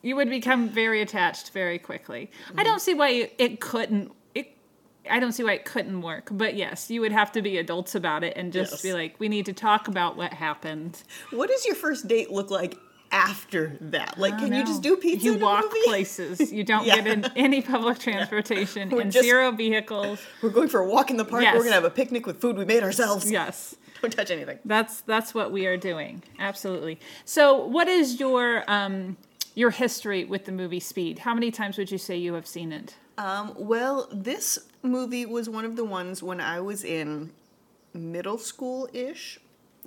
You 0.00 0.16
would 0.16 0.30
become 0.30 0.70
very 0.70 1.02
attached 1.02 1.50
very 1.50 1.78
quickly. 1.78 2.30
I 2.56 2.64
don't 2.64 2.80
see 2.80 2.94
why 2.94 3.30
it 3.36 3.60
couldn't. 3.60 4.10
It, 4.34 4.56
I 5.08 5.20
don't 5.20 5.32
see 5.32 5.44
why 5.44 5.52
it 5.52 5.66
couldn't 5.66 6.00
work. 6.00 6.28
But 6.32 6.56
yes, 6.56 6.90
you 6.90 7.02
would 7.02 7.12
have 7.12 7.30
to 7.32 7.42
be 7.42 7.58
adults 7.58 7.94
about 7.94 8.24
it 8.24 8.34
and 8.36 8.50
just 8.54 8.72
Yes. 8.72 8.82
be 8.82 8.94
like, 8.94 9.16
we 9.20 9.28
need 9.28 9.44
to 9.46 9.52
talk 9.52 9.86
about 9.86 10.16
what 10.16 10.32
happened. 10.32 11.02
What 11.30 11.50
does 11.50 11.66
your 11.66 11.74
first 11.74 12.08
date 12.08 12.30
look 12.30 12.50
like 12.50 12.78
after 13.12 13.76
that? 13.80 14.18
Like, 14.18 14.34
I 14.34 14.38
can 14.40 14.52
you 14.54 14.64
just 14.64 14.82
do 14.82 14.96
pizza? 14.96 15.24
You 15.24 15.34
walk 15.38 15.64
movie? 15.64 15.80
places. 15.84 16.52
You 16.60 16.64
don't 16.64 16.84
Yeah. 16.86 16.96
get 16.96 17.06
in 17.06 17.24
any 17.36 17.62
public 17.62 17.98
transportation 17.98 18.90
We're 18.90 19.00
and 19.02 19.12
just- 19.12 19.24
zero 19.24 19.50
vehicles. 19.52 20.20
We're 20.42 20.50
going 20.50 20.68
for 20.68 20.80
a 20.80 20.88
walk 20.88 21.10
in 21.10 21.16
the 21.16 21.24
park. 21.24 21.42
Yes. 21.42 21.54
We're 21.56 21.62
gonna 21.64 21.74
have 21.74 21.84
a 21.84 21.90
picnic 21.90 22.26
with 22.26 22.40
food 22.40 22.56
we 22.56 22.64
made 22.64 22.82
ourselves. 22.82 23.30
Yes. 23.40 23.74
Don't 24.02 24.12
touch 24.12 24.30
anything. 24.30 24.58
That's 24.64 25.02
that's 25.02 25.34
what 25.34 25.52
we 25.52 25.66
are 25.66 25.76
doing. 25.76 26.22
Absolutely. 26.38 26.98
So, 27.26 27.66
what 27.66 27.86
is 27.86 28.18
your 28.18 28.64
um 28.66 29.16
your 29.54 29.70
history 29.70 30.24
with 30.24 30.46
the 30.46 30.52
movie 30.52 30.80
Speed? 30.80 31.18
How 31.20 31.34
many 31.34 31.50
times 31.50 31.76
would 31.76 31.90
you 31.90 31.98
say 31.98 32.16
you 32.16 32.32
have 32.34 32.46
seen 32.46 32.72
it? 32.72 32.94
Um, 33.18 33.52
well, 33.58 34.08
this 34.10 34.58
movie 34.82 35.26
was 35.26 35.50
one 35.50 35.66
of 35.66 35.76
the 35.76 35.84
ones 35.84 36.22
when 36.22 36.40
I 36.40 36.60
was 36.60 36.82
in 36.84 37.30
middle 37.92 38.38
school 38.38 38.88
ish, 38.94 39.38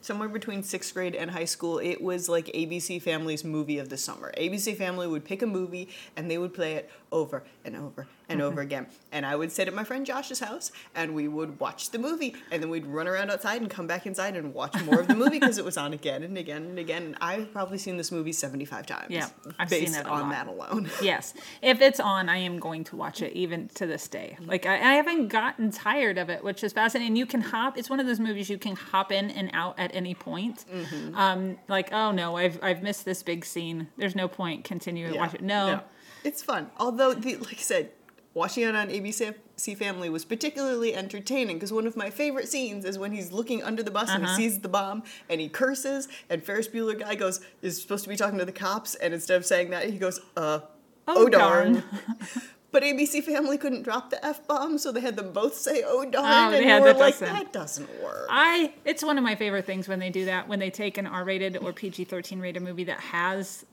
somewhere 0.04 0.30
between 0.30 0.62
sixth 0.62 0.94
grade 0.94 1.16
and 1.16 1.32
high 1.32 1.46
school. 1.46 1.80
It 1.80 2.02
was 2.02 2.28
like 2.30 2.48
ABC 2.48 3.02
Family's 3.02 3.44
movie 3.44 3.80
of 3.80 3.90
the 3.90 3.98
summer. 3.98 4.32
ABC 4.38 4.76
Family 4.76 5.08
would 5.08 5.24
pick 5.24 5.42
a 5.42 5.48
movie 5.48 5.90
and 6.16 6.30
they 6.30 6.38
would 6.38 6.54
play 6.54 6.74
it 6.74 6.92
over 7.12 7.44
and 7.64 7.76
over 7.76 8.06
and 8.30 8.42
over 8.42 8.62
again. 8.62 8.88
And 9.12 9.26
I 9.26 9.36
would 9.36 9.52
sit 9.52 9.68
at 9.68 9.74
my 9.74 9.84
friend 9.84 10.06
Josh's 10.06 10.40
house 10.40 10.72
and 10.96 11.14
we 11.14 11.28
would 11.28 11.60
watch 11.60 11.92
the 11.92 12.00
movie 12.00 12.36
and 12.52 12.64
then 12.64 12.70
we'd 12.70 12.86
run 12.86 13.08
around 13.08 13.30
outside 13.30 13.62
and 13.62 13.70
come 13.70 13.86
back 13.88 14.06
inside 14.06 14.36
and 14.36 14.54
watch 14.54 14.74
more 14.84 15.00
of 15.00 15.08
the 15.08 15.16
movie 15.16 15.40
because 15.40 15.58
it 15.58 15.66
was 15.66 15.78
on 15.78 15.94
again 15.94 16.24
and 16.24 16.38
again 16.38 16.64
and 16.64 16.80
again. 16.80 17.04
And 17.04 17.16
I've 17.22 17.52
probably 17.52 17.78
seen 17.78 17.98
this 17.98 18.12
movie 18.12 18.32
75 18.32 18.86
times. 18.86 19.08
Yeah, 19.10 19.30
I've 19.60 19.70
seen 19.70 19.86
based 19.86 20.00
it 20.00 20.06
a 20.06 20.10
on 20.10 20.22
lot. 20.24 20.32
that 20.32 20.48
alone. 20.48 20.90
Yes. 21.02 21.34
If 21.62 21.82
it's 21.82 22.00
on, 22.00 22.30
I 22.30 22.38
am 22.38 22.60
going 22.60 22.84
to 22.86 22.96
watch 22.96 23.22
it 23.22 23.34
even 23.34 23.68
to 23.76 23.86
this 23.86 24.08
day. 24.08 24.38
Like 24.40 24.66
I, 24.66 24.76
I 24.76 24.94
haven't 24.94 25.28
gotten 25.28 25.70
tired 25.72 26.18
of 26.18 26.30
it, 26.30 26.44
which 26.44 26.64
is 26.64 26.72
fascinating. 26.72 27.16
You 27.16 27.26
can 27.26 27.42
hop. 27.42 27.78
It's 27.78 27.90
one 27.90 28.00
of 28.00 28.06
those 28.06 28.20
movies 28.20 28.50
you 28.50 28.58
can 28.58 28.76
hop 28.76 29.12
in 29.12 29.30
and 29.32 29.50
out 29.54 29.78
at 29.78 29.94
any 29.94 30.16
point. 30.16 30.66
Um, 31.14 31.58
like 31.68 31.92
oh 31.92 32.12
no, 32.12 32.38
I've 32.38 32.60
I've 32.64 32.82
missed 32.82 33.06
this 33.06 33.22
big 33.22 33.44
scene. 33.46 33.88
There's 33.98 34.16
no 34.16 34.28
point 34.28 34.64
continuing 34.64 35.14
to 35.14 35.20
watch 35.20 35.34
it. 35.34 35.42
No. 35.42 35.82
It's 36.24 36.42
fun. 36.42 36.70
Although, 36.78 37.14
the, 37.14 37.36
like 37.36 37.58
I 37.58 37.62
said, 37.62 37.92
watching 38.34 38.64
it 38.64 38.76
on 38.76 38.90
ABC 38.90 39.34
Family 39.78 40.10
was 40.10 40.26
particularly 40.26 40.96
entertaining 40.96 41.58
because 41.58 41.72
one 41.72 41.86
of 41.86 41.96
my 41.96 42.10
favorite 42.10 42.48
scenes 42.48 42.84
is 42.86 42.98
when 42.98 43.12
he's 43.12 43.32
looking 43.32 43.62
under 43.64 43.84
the 43.84 43.92
bus 43.92 44.10
and 44.10 44.24
Uh-huh. 44.26 44.36
he 44.38 44.50
sees 44.50 44.60
the 44.60 44.70
bomb 44.70 45.04
and 45.30 45.40
he 45.40 45.48
curses 45.50 46.08
and 46.30 46.44
Ferris 46.44 46.68
Bueller 46.68 46.98
guy 47.00 47.16
goes 47.16 47.42
is 47.62 47.80
supposed 47.82 48.04
to 48.04 48.10
be 48.10 48.16
talking 48.16 48.40
to 48.40 48.46
the 48.46 48.52
cops 48.52 48.96
and 48.96 49.14
instead 49.14 49.38
of 49.38 49.46
saying 49.46 49.70
that 49.70 49.90
he 49.90 49.98
goes 49.98 50.20
uh 50.36 50.60
Oh, 51.06 51.26
oh, 51.26 51.30
darn. 51.30 51.74
darn. 51.74 51.84
but 52.72 52.82
ABC 52.82 53.22
Family 53.24 53.58
couldn't 53.58 53.84
drop 53.84 54.10
the 54.10 54.26
f 54.26 54.48
bomb, 54.48 54.78
so 54.78 54.92
they 54.92 55.02
had 55.02 55.16
them 55.18 55.32
both 55.34 55.54
say 55.56 55.84
oh 55.86 56.04
darn, 56.10 56.26
Oh, 56.54 56.56
and 56.58 56.66
yeah, 56.66 56.78
we 56.80 56.82
were 56.88 56.94
that 56.94 57.00
like 57.00 57.20
doesn't- 57.20 57.34
that 57.36 57.54
doesn't 57.54 58.02
work. 58.02 58.26
I 58.30 58.74
it's 58.86 59.04
one 59.04 59.18
of 59.18 59.24
my 59.24 59.36
favorite 59.36 59.66
things 59.66 59.88
when 59.88 60.00
they 60.00 60.10
do 60.10 60.26
that 60.26 60.48
when 60.48 60.60
they 60.60 60.70
take 60.72 60.98
an 60.98 61.06
R-rated 61.06 61.58
or 61.58 61.74
PG-13 61.74 62.42
rated 62.42 62.64
movie 62.64 62.86
that 62.86 63.00
has 63.00 63.66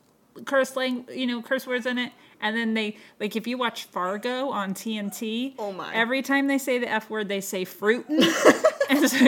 curse 0.45 0.77
lang 0.77 1.07
you 1.13 1.27
know 1.27 1.41
curse 1.43 1.67
words 1.67 1.87
in 1.87 1.99
it 1.99 2.13
and 2.41 2.57
then 2.57 2.75
they 2.75 2.97
like 3.19 3.37
if 3.37 3.47
you 3.47 3.59
watch 3.59 3.85
Fargo 3.85 4.51
on 4.51 4.75
TNT 4.75 5.55
Oh 5.59 5.73
my. 5.73 5.95
every 5.95 6.23
time 6.23 6.47
they 6.47 6.59
say 6.59 6.79
the 6.79 6.91
F 6.91 7.11
word 7.11 7.29
they 7.29 7.41
say 7.41 7.65
fruit. 7.65 8.07
and 8.91 9.09
so 9.09 9.27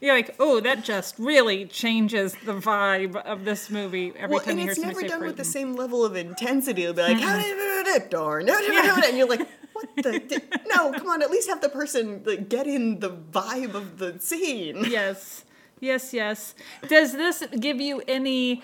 you're, 0.00 0.14
like 0.14 0.34
oh 0.40 0.60
that 0.60 0.82
just 0.84 1.18
really 1.18 1.66
changes 1.66 2.34
the 2.44 2.54
vibe 2.54 3.16
of 3.16 3.44
this 3.44 3.70
movie 3.70 4.12
every 4.16 4.34
well, 4.34 4.40
time 4.44 4.52
and 4.52 4.58
you 4.60 4.64
hear 4.64 4.72
it's 4.72 4.80
never 4.80 5.02
done 5.02 5.20
with 5.24 5.36
the 5.36 5.44
same 5.44 5.74
level 5.74 6.04
of 6.04 6.16
intensity. 6.16 6.82
It'll 6.84 6.94
be 6.94 7.02
like, 7.02 7.18
how 7.18 7.36
did 7.36 7.46
you 7.46 7.54
do 7.84 7.92
that, 7.92 8.10
darn? 8.10 8.48
How 8.48 8.60
did 8.60 8.72
you 8.72 8.82
do 8.82 8.88
that? 8.88 9.08
And 9.08 9.18
you're 9.18 9.28
like, 9.28 9.48
what 9.72 9.88
the? 9.96 10.18
di- 10.28 10.58
No, 10.68 10.92
come 10.92 11.08
on, 11.08 11.22
at 11.22 11.30
least 11.30 11.48
have 11.48 11.60
the 11.60 11.68
person 11.68 12.22
like, 12.24 12.48
get 12.48 12.66
in 12.66 13.00
the 13.00 13.10
vibe 13.10 13.74
of 13.74 13.98
the 13.98 14.18
scene. 14.18 14.84
yes 14.88 15.44
yes 15.78 16.14
yes 16.14 16.54
does 16.88 17.12
this 17.12 17.44
give 17.60 17.78
you 17.78 18.00
any 18.08 18.62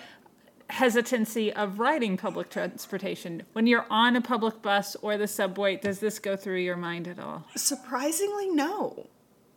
hesitancy 0.70 1.52
of 1.52 1.78
riding 1.78 2.16
public 2.16 2.48
transportation 2.50 3.42
when 3.52 3.66
you're 3.66 3.86
on 3.90 4.16
a 4.16 4.20
public 4.20 4.62
bus 4.62 4.96
or 5.02 5.16
the 5.18 5.28
subway 5.28 5.76
does 5.76 5.98
this 5.98 6.18
go 6.18 6.36
through 6.36 6.58
your 6.58 6.76
mind 6.76 7.06
at 7.08 7.18
all 7.18 7.44
Surprisingly, 7.56 8.48
no. 8.50 9.06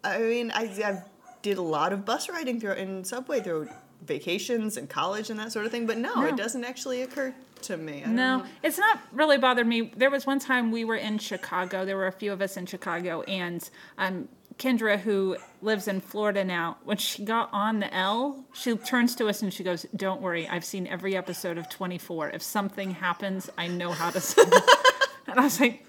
I 0.03 0.19
mean, 0.19 0.51
I, 0.51 0.63
I 0.83 1.03
did 1.41 1.57
a 1.57 1.61
lot 1.61 1.93
of 1.93 2.05
bus 2.05 2.29
riding 2.29 2.59
through 2.59 2.73
and 2.73 3.05
subway 3.07 3.39
through 3.39 3.69
vacations 4.05 4.77
and 4.77 4.89
college 4.89 5.29
and 5.29 5.39
that 5.39 5.51
sort 5.51 5.65
of 5.65 5.71
thing, 5.71 5.85
but 5.87 5.97
no, 5.97 6.15
No. 6.15 6.25
it 6.27 6.35
doesn't 6.37 6.63
actually 6.63 7.01
occur 7.01 7.33
to 7.63 7.77
me. 7.77 8.03
No 8.05 8.11
know. 8.39 8.45
it's 8.61 8.77
not 8.77 8.99
really 9.11 9.37
bothered 9.37 9.65
me 9.65 9.91
there 9.95 10.11
was 10.11 10.27
one 10.27 10.37
time 10.39 10.71
we 10.71 10.85
were 10.85 10.97
in 10.97 11.17
chicago 11.17 11.83
there 11.85 11.95
were 11.97 12.05
a 12.05 12.11
few 12.11 12.31
of 12.31 12.39
us 12.41 12.57
in 12.57 12.65
chicago 12.67 13.21
and 13.23 13.69
um, 13.97 14.27
kendra 14.57 14.97
who 14.97 15.35
lives 15.61 15.87
in 15.87 15.99
florida 15.99 16.43
now 16.43 16.77
when 16.83 16.97
she 16.97 17.23
got 17.23 17.49
on 17.51 17.79
the 17.79 17.93
l 17.93 18.45
she 18.53 18.75
turns 18.75 19.15
to 19.15 19.27
us 19.27 19.41
and 19.41 19.53
she 19.53 19.63
goes 19.63 19.85
don't 19.95 20.21
worry 20.21 20.47
i've 20.47 20.65
seen 20.65 20.87
every 20.87 21.15
episode 21.15 21.57
of 21.57 21.69
24 21.69 22.29
if 22.29 22.41
something 22.41 22.91
happens 22.91 23.49
i 23.57 23.67
know 23.67 23.91
how 23.91 24.09
to 24.09 24.21
and 25.27 25.39
i 25.39 25.43
was 25.43 25.59
like 25.59 25.85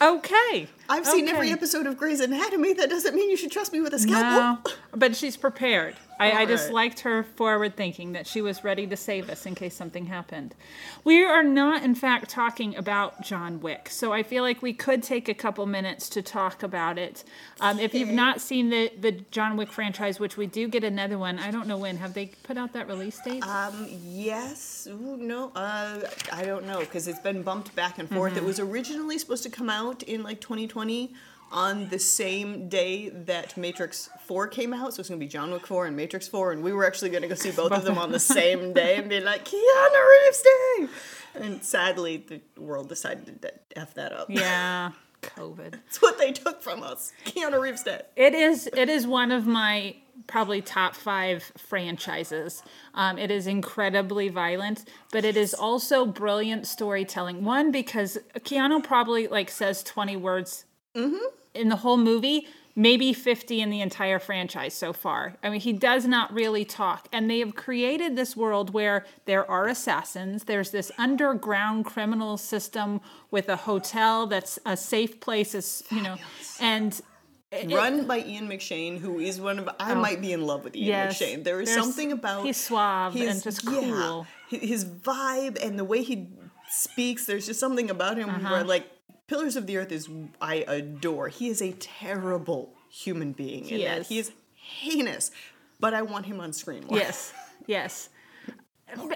okay 0.00 0.68
I've 0.88 1.06
seen 1.06 1.28
every 1.28 1.50
episode 1.50 1.86
of 1.86 1.96
Grey's 1.96 2.20
Anatomy. 2.20 2.72
That 2.72 2.88
doesn't 2.90 3.14
mean 3.14 3.30
you 3.30 3.36
should 3.36 3.52
trust 3.52 3.72
me 3.72 3.80
with 3.80 3.92
a 3.92 3.98
scalpel. 3.98 4.70
No, 4.72 4.76
but 4.92 5.14
she's 5.14 5.36
prepared. 5.36 5.96
I, 6.20 6.32
I 6.42 6.46
just 6.46 6.72
liked 6.72 7.00
her 7.00 7.22
forward 7.22 7.76
thinking 7.76 8.12
that 8.12 8.26
she 8.26 8.42
was 8.42 8.64
ready 8.64 8.88
to 8.88 8.96
save 8.96 9.30
us 9.30 9.46
in 9.46 9.54
case 9.54 9.74
something 9.74 10.06
happened. 10.06 10.54
We 11.04 11.24
are 11.24 11.44
not, 11.44 11.84
in 11.84 11.94
fact, 11.94 12.28
talking 12.28 12.74
about 12.76 13.22
John 13.22 13.60
Wick, 13.60 13.88
so 13.88 14.12
I 14.12 14.24
feel 14.24 14.42
like 14.42 14.60
we 14.60 14.72
could 14.72 15.04
take 15.04 15.28
a 15.28 15.34
couple 15.34 15.64
minutes 15.66 16.08
to 16.10 16.22
talk 16.22 16.64
about 16.64 16.98
it. 16.98 17.22
Um, 17.60 17.78
if 17.78 17.94
you've 17.94 18.08
not 18.08 18.40
seen 18.40 18.70
the, 18.70 18.90
the 18.98 19.12
John 19.30 19.56
Wick 19.56 19.70
franchise, 19.70 20.18
which 20.18 20.36
we 20.36 20.46
do 20.46 20.66
get 20.66 20.82
another 20.82 21.18
one, 21.18 21.38
I 21.38 21.52
don't 21.52 21.68
know 21.68 21.78
when. 21.78 21.96
Have 21.98 22.14
they 22.14 22.26
put 22.42 22.56
out 22.56 22.72
that 22.72 22.88
release 22.88 23.20
date? 23.22 23.46
Um, 23.46 23.86
yes, 24.04 24.88
Ooh, 24.90 25.16
no, 25.16 25.52
uh, 25.54 26.00
I 26.32 26.44
don't 26.44 26.66
know 26.66 26.80
because 26.80 27.06
it's 27.06 27.20
been 27.20 27.42
bumped 27.42 27.76
back 27.76 27.98
and 27.98 28.08
forth. 28.08 28.36
It 28.36 28.42
was 28.42 28.58
originally 28.58 29.18
supposed 29.18 29.44
to 29.44 29.50
come 29.50 29.70
out 29.70 30.02
in 30.02 30.24
like 30.24 30.40
2020 30.40 30.77
on 31.50 31.88
the 31.88 31.98
same 31.98 32.68
day 32.68 33.08
that 33.08 33.56
Matrix 33.56 34.10
4 34.26 34.48
came 34.48 34.74
out, 34.74 34.94
so 34.94 35.00
it's 35.00 35.08
gonna 35.08 35.18
be 35.18 35.26
John 35.26 35.50
Wick 35.50 35.66
4 35.66 35.86
and 35.86 35.96
Matrix 35.96 36.28
4, 36.28 36.52
and 36.52 36.62
we 36.62 36.72
were 36.72 36.86
actually 36.86 37.10
gonna 37.10 37.28
go 37.28 37.34
see 37.34 37.50
both 37.50 37.72
of 37.72 37.84
them 37.84 37.96
on 37.98 38.12
the 38.12 38.20
same 38.20 38.72
day 38.74 38.96
and 38.96 39.08
be 39.08 39.20
like 39.20 39.44
Keanu 39.44 40.10
Reeves 40.24 40.42
Day. 40.42 40.88
And 41.34 41.64
sadly, 41.64 42.18
the 42.28 42.40
world 42.60 42.88
decided 42.88 43.40
to 43.42 43.52
f 43.76 43.94
that 43.94 44.12
up. 44.12 44.26
yeah. 44.30 44.92
COVID. 45.22 45.74
It's 45.88 46.00
what 46.00 46.16
they 46.16 46.30
took 46.30 46.62
from 46.62 46.84
us. 46.84 47.12
Keanu 47.26 47.60
Reeves 47.60 47.82
Day. 47.82 48.02
It 48.14 48.34
is. 48.34 48.68
It 48.72 48.88
is 48.88 49.04
one 49.04 49.32
of 49.32 49.48
my 49.48 49.96
probably 50.28 50.62
top 50.62 50.94
five 50.94 51.50
franchises. 51.56 52.62
Um, 52.94 53.18
it 53.18 53.28
is 53.30 53.48
incredibly 53.48 54.28
violent, 54.28 54.88
but 55.10 55.24
it 55.24 55.36
is 55.36 55.54
also 55.54 56.06
brilliant 56.06 56.68
storytelling. 56.68 57.44
One 57.44 57.72
because 57.72 58.18
Keanu 58.38 58.82
probably 58.84 59.26
like 59.26 59.50
says 59.50 59.82
twenty 59.82 60.16
words 60.16 60.66
in 61.54 61.68
the 61.68 61.76
whole 61.76 61.96
movie. 61.96 62.46
Maybe 62.76 63.12
50 63.12 63.60
in 63.60 63.70
the 63.70 63.80
entire 63.80 64.20
franchise 64.20 64.72
so 64.72 64.92
far. 64.92 65.34
I 65.42 65.50
mean, 65.50 65.58
he 65.60 65.72
does 65.72 66.06
not 66.06 66.32
really 66.32 66.64
talk. 66.64 67.08
And 67.12 67.28
they 67.28 67.40
have 67.40 67.56
created 67.56 68.14
this 68.14 68.36
world 68.36 68.70
where 68.72 69.04
there 69.24 69.44
are 69.50 69.66
assassins. 69.66 70.44
There's 70.44 70.70
this 70.70 70.92
underground 70.96 71.86
criminal 71.86 72.36
system 72.36 73.00
with 73.32 73.48
a 73.48 73.56
hotel 73.56 74.28
that's 74.28 74.60
a 74.64 74.76
safe 74.76 75.18
place, 75.18 75.56
is, 75.56 75.82
you 75.90 76.02
know, 76.02 76.16
and 76.60 77.00
Run 77.70 78.06
by 78.06 78.18
Ian 78.20 78.46
McShane, 78.46 78.98
who 79.00 79.18
is 79.18 79.40
one 79.40 79.58
of 79.58 79.68
I 79.80 79.94
might 79.94 80.20
be 80.20 80.32
in 80.32 80.42
love 80.46 80.62
with 80.64 80.76
Ian 80.76 80.84
Oh. 80.84 80.88
Yes. 81.04 81.20
McShane. 81.20 81.42
There 81.44 81.60
is 81.60 81.72
something 81.74 82.12
about 82.12 82.44
he's 82.44 82.58
suave 82.58 83.16
and 83.16 83.42
just 83.42 83.66
cool. 83.66 84.26
hi- 84.50 84.56
His 84.56 84.84
vibe 84.84 85.56
and 85.64 85.76
the 85.78 85.84
way 85.84 86.02
he 86.04 86.28
speaks, 86.70 87.26
there's 87.26 87.46
just 87.46 87.58
something 87.58 87.90
about 87.90 88.18
him 88.18 88.28
Uh-huh. 88.28 88.50
where 88.52 88.64
like 88.64 88.86
Pillars 89.28 89.56
of 89.56 89.66
the 89.66 89.76
Earth 89.76 89.92
is 89.92 90.08
I 90.40 90.64
adore. 90.66 91.28
He 91.28 91.48
is 91.48 91.62
a 91.62 91.72
terrible 91.72 92.74
human 92.90 93.32
being 93.32 93.64
in 93.68 93.78
He 93.78 93.84
that. 93.84 94.00
is. 94.00 94.08
He 94.08 94.18
is 94.18 94.32
heinous, 94.54 95.30
but 95.78 95.94
I 95.94 96.02
want 96.02 96.26
him 96.26 96.40
on 96.40 96.52
screen 96.52 96.84
more. 96.88 96.98
Yes, 96.98 97.32
yes. 97.66 98.08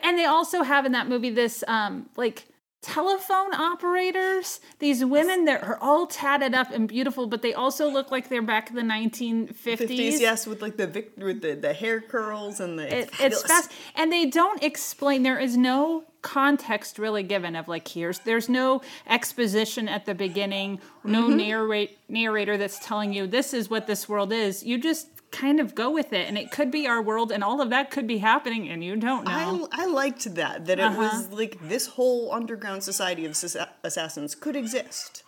And 0.02 0.19
they 0.19 0.26
also 0.26 0.62
have 0.62 0.85
in 0.85 0.92
that 0.92 1.09
movie 1.09 1.31
this 1.31 1.64
um 1.66 2.11
like 2.16 2.47
telephone 2.83 3.54
operators. 3.54 4.61
These 4.81 5.02
women 5.04 5.47
that 5.47 5.62
are 5.62 5.78
all 5.81 6.07
tatted 6.07 6.52
up 6.54 6.71
and 6.71 6.87
beautiful, 6.87 7.26
but 7.26 7.40
they 7.40 7.54
also 7.54 7.88
look 7.88 8.11
like 8.11 8.28
they're 8.28 8.42
back 8.42 8.69
in 8.69 8.76
the 8.76 8.83
1950s. 8.83 9.49
50s, 9.54 10.21
yes, 10.21 10.47
with 10.47 10.61
like 10.61 10.76
the 10.76 10.88
vic- 10.88 11.12
with 11.16 11.40
the, 11.40 11.54
the 11.54 11.73
hair 11.73 12.02
curls 12.02 12.61
and 12.61 12.78
the 12.78 12.99
It, 12.99 13.11
it's 13.19 13.42
fast, 13.42 13.73
and 13.95 14.12
they 14.12 14.26
don't 14.26 14.62
explain. 14.62 15.23
There 15.23 15.38
is 15.38 15.57
no 15.57 16.04
context 16.23 16.99
really 16.99 17.23
given 17.23 17.55
of 17.57 17.69
like 17.69 17.87
here's 17.88 18.21
there's 18.21 18.49
no 18.49 18.81
exposition 19.09 19.88
at 19.88 20.07
the 20.07 20.14
beginning, 20.14 20.81
no 21.05 21.23
Mm-hmm. 21.29 21.37
narrate 21.37 21.99
narrator 22.09 22.57
that's 22.57 22.79
telling 22.85 23.12
you 23.12 23.26
this 23.26 23.52
is 23.52 23.69
what 23.69 23.87
this 23.87 24.09
world 24.09 24.33
is. 24.33 24.62
You 24.62 24.79
just 24.79 25.09
kind 25.31 25.61
of 25.61 25.75
go 25.75 25.91
with 25.91 26.12
it, 26.12 26.29
and 26.29 26.37
it 26.37 26.50
could 26.50 26.71
be 26.71 26.87
our 26.87 27.00
world, 27.00 27.33
and 27.33 27.43
all 27.43 27.61
of 27.62 27.71
that 27.71 27.91
could 27.91 28.07
be 28.07 28.19
happening, 28.19 28.69
and 28.69 28.85
you 28.85 28.97
don't 28.97 29.25
know. 29.25 29.69
I, 29.73 29.83
I 29.85 29.87
liked 29.87 30.35
that 30.35 30.67
that 30.67 30.79
it 30.79 30.83
Uh-huh. 30.85 30.99
was 30.99 31.29
like 31.31 31.59
this 31.69 31.87
whole 31.88 32.33
underground 32.33 32.83
society 32.85 33.25
of 33.25 33.33
assa- 33.33 33.71
assassins 33.83 34.35
could 34.35 34.57
exist 34.57 35.23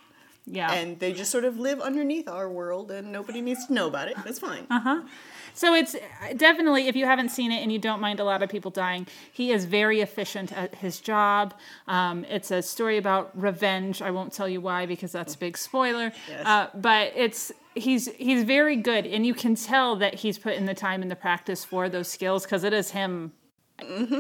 yeah, 0.47 0.73
and 0.75 1.01
they 1.01 1.15
just 1.15 1.31
sort 1.31 1.47
of 1.47 1.59
live 1.59 1.81
underneath 1.81 2.29
our 2.29 2.51
world 2.51 2.91
and 2.91 3.11
nobody 3.11 3.41
needs 3.41 3.67
to 3.67 3.73
know 3.73 3.87
about 3.87 4.09
it 4.09 4.17
that's 4.25 4.39
fine 4.41 4.67
Uh-huh. 4.71 5.01
So 5.55 5.73
it's 5.73 5.97
definitely, 6.37 6.89
if 6.89 6.97
you 6.97 7.07
haven't 7.07 7.31
seen 7.31 7.53
it 7.53 7.63
and 7.63 7.73
you 7.73 7.79
don't 7.79 8.01
mind 8.01 8.21
a 8.21 8.25
lot 8.25 8.43
of 8.43 8.51
people 8.51 8.71
dying, 8.71 9.07
he 9.33 9.53
is 9.53 9.65
very 9.65 10.01
efficient 10.01 10.53
at 10.53 10.75
his 10.75 11.01
job. 11.01 11.55
Um, 11.87 12.25
it's 12.29 12.51
a 12.51 12.61
story 12.61 12.99
about 12.99 13.31
revenge. 13.41 14.03
I 14.03 14.11
won't 14.11 14.33
tell 14.33 14.49
you 14.49 14.61
why 14.61 14.85
because 14.87 15.13
that's 15.13 15.35
a 15.35 15.39
big 15.39 15.57
spoiler. 15.57 16.13
Yes. 16.29 16.45
Uh, 16.45 16.69
but 16.75 17.13
it's 17.15 17.53
he's 17.75 18.13
he's 18.17 18.43
very 18.45 18.77
good, 18.77 19.07
and 19.07 19.25
you 19.25 19.35
can 19.35 19.55
tell 19.55 19.97
that 19.97 20.15
he's 20.15 20.39
put 20.39 20.55
in 20.55 20.67
the 20.67 20.75
time 20.75 21.03
and 21.03 21.11
the 21.11 21.17
practice 21.17 21.65
for 21.65 21.89
those 21.89 22.09
skills 22.09 22.45
because 22.45 22.65
it 22.65 22.73
is 22.73 22.91
him. 22.91 23.33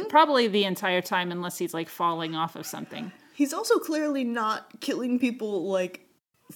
Probably 0.08 0.48
the 0.48 0.64
entire 0.64 1.00
time, 1.00 1.30
unless 1.30 1.58
he's 1.58 1.74
like 1.74 1.88
falling 1.88 2.34
off 2.34 2.56
of 2.56 2.66
something. 2.66 3.12
he's 3.34 3.52
also 3.52 3.78
clearly 3.78 4.24
not 4.24 4.80
killing 4.80 5.18
people 5.18 5.68
like 5.68 6.03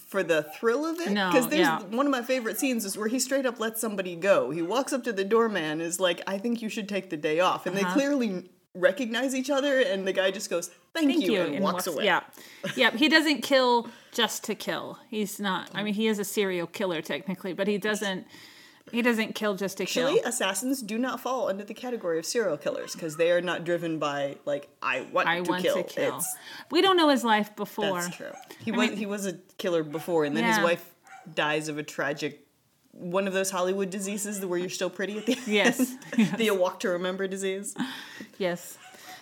for 0.07 0.23
the 0.23 0.43
thrill 0.43 0.85
of 0.85 0.99
it 0.99 1.11
No, 1.11 1.31
because 1.31 1.47
there's 1.47 1.67
yeah. 1.67 1.81
one 1.83 2.05
of 2.05 2.11
my 2.11 2.21
favorite 2.21 2.59
scenes 2.59 2.85
is 2.85 2.97
where 2.97 3.07
he 3.07 3.19
straight 3.19 3.45
up 3.45 3.59
lets 3.59 3.81
somebody 3.81 4.15
go 4.15 4.51
he 4.51 4.61
walks 4.61 4.93
up 4.93 5.03
to 5.03 5.13
the 5.13 5.25
doorman 5.25 5.81
is 5.81 5.99
like 5.99 6.21
i 6.27 6.37
think 6.37 6.61
you 6.61 6.69
should 6.69 6.89
take 6.89 7.09
the 7.09 7.17
day 7.17 7.39
off 7.39 7.65
and 7.65 7.75
they 7.75 7.81
uh-huh. 7.81 7.93
clearly 7.93 8.49
recognize 8.75 9.35
each 9.35 9.49
other 9.49 9.79
and 9.79 10.07
the 10.07 10.13
guy 10.13 10.31
just 10.31 10.49
goes 10.49 10.69
thank, 10.93 11.09
Thank 11.09 11.23
you, 11.23 11.33
you, 11.33 11.41
and, 11.41 11.63
walks, 11.63 11.87
away 11.87 12.05
Yeah, 12.05 12.21
yeah. 12.75 12.91
He 12.91 13.09
doesn't 13.09 13.41
kill 13.41 13.89
just 14.11 14.43
to 14.45 14.55
kill. 14.55 14.97
He's 15.09 15.39
not. 15.39 15.69
I 15.73 15.83
mean, 15.83 15.93
he 15.93 16.07
is 16.07 16.19
a 16.19 16.23
serial 16.23 16.67
killer 16.67 17.01
technically, 17.01 17.53
but 17.53 17.67
he 17.67 17.77
doesn't. 17.77 18.25
He 18.91 19.01
doesn't 19.01 19.35
kill 19.35 19.55
just 19.55 19.77
to 19.77 19.85
kill. 19.85 20.07
Actually, 20.07 20.21
assassins 20.23 20.81
do 20.81 20.97
not 20.97 21.19
fall 21.19 21.47
under 21.49 21.63
the 21.63 21.73
category 21.73 22.19
of 22.19 22.25
serial 22.25 22.57
killers 22.57 22.93
because 22.93 23.17
they 23.17 23.31
are 23.31 23.41
not 23.41 23.63
driven 23.63 23.99
by 23.99 24.37
like 24.45 24.69
I 24.81 25.01
want 25.11 25.27
I 25.27 25.41
to 25.41 25.49
want 25.49 25.63
kill. 25.63 25.75
to 25.75 25.83
kill. 25.83 26.03
It's- 26.07 26.35
We 26.71 26.81
don't 26.81 26.97
know 26.97 27.09
his 27.09 27.23
life 27.23 27.55
before. 27.55 28.01
that's 28.01 28.15
true. 28.15 28.31
He 28.63 28.71
was 28.71 28.89
he 28.91 29.05
was 29.05 29.25
a 29.25 29.33
killer 29.57 29.83
before, 29.83 30.25
and 30.25 30.35
then 30.35 30.43
his 30.43 30.59
wife 30.63 30.83
dies 31.33 31.67
of 31.67 31.77
a 31.77 31.83
tragic 31.83 32.45
one 32.91 33.27
of 33.27 33.33
those 33.33 33.49
Hollywood 33.51 33.89
diseases 33.91 34.43
where 34.45 34.59
you're 34.59 34.67
still 34.69 34.89
pretty 34.89 35.17
at 35.19 35.25
the 35.25 35.37
Yes. 35.45 35.79
end. 35.79 35.99
Yes. 36.17 36.37
the 36.37 36.51
walk 36.51 36.79
to 36.81 36.89
remember 36.89 37.27
disease. 37.27 37.75
Yes. 38.37 38.77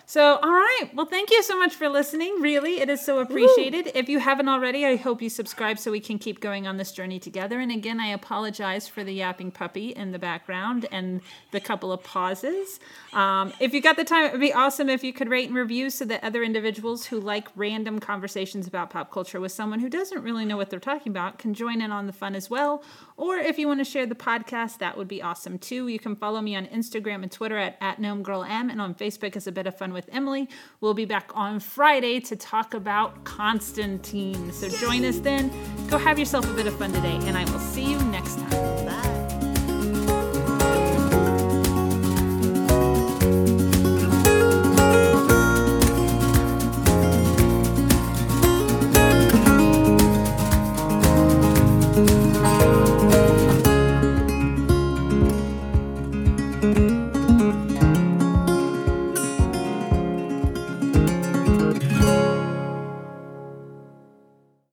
So, 0.08 0.36
all 0.36 0.52
right. 0.52 0.88
Well, 0.94 1.04
thank 1.04 1.30
you 1.30 1.42
so 1.42 1.58
much 1.58 1.74
for 1.74 1.86
listening. 1.86 2.40
Really, 2.40 2.80
it 2.80 2.88
is 2.88 3.04
so 3.04 3.18
appreciated. 3.18 3.92
If 3.94 4.08
you 4.08 4.18
haven't 4.18 4.48
already, 4.48 4.86
I 4.86 4.96
hope 4.96 5.20
you 5.20 5.28
subscribe 5.28 5.78
so 5.78 5.90
we 5.90 6.00
can 6.00 6.18
keep 6.18 6.40
going 6.40 6.66
on 6.66 6.78
this 6.78 6.92
journey 6.92 7.20
together. 7.20 7.60
And 7.60 7.70
again, 7.70 8.00
I 8.00 8.06
apologize 8.06 8.88
for 8.88 9.04
the 9.04 9.12
yapping 9.12 9.50
puppy 9.50 9.90
in 9.90 10.12
the 10.12 10.18
background 10.18 10.86
and 10.90 11.20
the 11.50 11.60
couple 11.60 11.92
of 11.92 12.02
pauses. 12.02 12.80
Um, 13.12 13.52
if 13.60 13.74
you 13.74 13.82
got 13.82 13.96
the 13.96 14.04
time, 14.04 14.24
it 14.24 14.32
would 14.32 14.40
be 14.40 14.54
awesome 14.54 14.88
if 14.88 15.04
you 15.04 15.12
could 15.12 15.28
rate 15.28 15.48
and 15.48 15.54
review 15.54 15.90
so 15.90 16.06
that 16.06 16.24
other 16.24 16.42
individuals 16.42 17.04
who 17.04 17.20
like 17.20 17.48
random 17.54 17.98
conversations 17.98 18.66
about 18.66 18.88
pop 18.88 19.12
culture 19.12 19.40
with 19.40 19.52
someone 19.52 19.78
who 19.78 19.90
doesn't 19.90 20.22
really 20.22 20.46
know 20.46 20.56
what 20.56 20.70
they're 20.70 20.80
talking 20.80 21.12
about 21.12 21.38
can 21.38 21.52
join 21.52 21.82
in 21.82 21.92
on 21.92 22.06
the 22.06 22.14
fun 22.14 22.34
as 22.34 22.48
well. 22.48 22.82
Or 23.18 23.36
if 23.36 23.58
you 23.58 23.68
want 23.68 23.80
to 23.80 23.84
share 23.84 24.06
the 24.06 24.14
podcast, 24.14 24.78
that 24.78 24.96
would 24.96 25.08
be 25.08 25.20
awesome 25.20 25.58
too. 25.58 25.88
You 25.88 25.98
can 25.98 26.16
follow 26.16 26.40
me 26.40 26.56
on 26.56 26.64
Instagram 26.68 27.22
and 27.22 27.30
Twitter 27.30 27.58
at, 27.58 27.76
at 27.82 28.00
GnomeGirlM 28.00 28.70
and 28.70 28.80
on 28.80 28.94
Facebook 28.94 29.36
as 29.36 29.46
a 29.46 29.52
bit 29.52 29.66
of 29.66 29.76
fun 29.76 29.92
with 29.98 30.08
Emily. 30.12 30.48
We'll 30.80 30.94
be 30.94 31.06
back 31.06 31.32
on 31.34 31.58
Friday 31.58 32.20
to 32.20 32.36
talk 32.36 32.72
about 32.72 33.24
Constantine. 33.24 34.52
So 34.52 34.68
join 34.68 35.04
us 35.04 35.18
then. 35.18 35.50
Go 35.88 35.98
have 35.98 36.20
yourself 36.20 36.48
a 36.48 36.54
bit 36.54 36.68
of 36.68 36.78
fun 36.78 36.92
today, 36.92 37.18
and 37.22 37.36
I 37.36 37.44
will 37.50 37.58
see 37.58 37.90
you 37.90 37.98
next 38.04 38.38
time. 38.38 38.57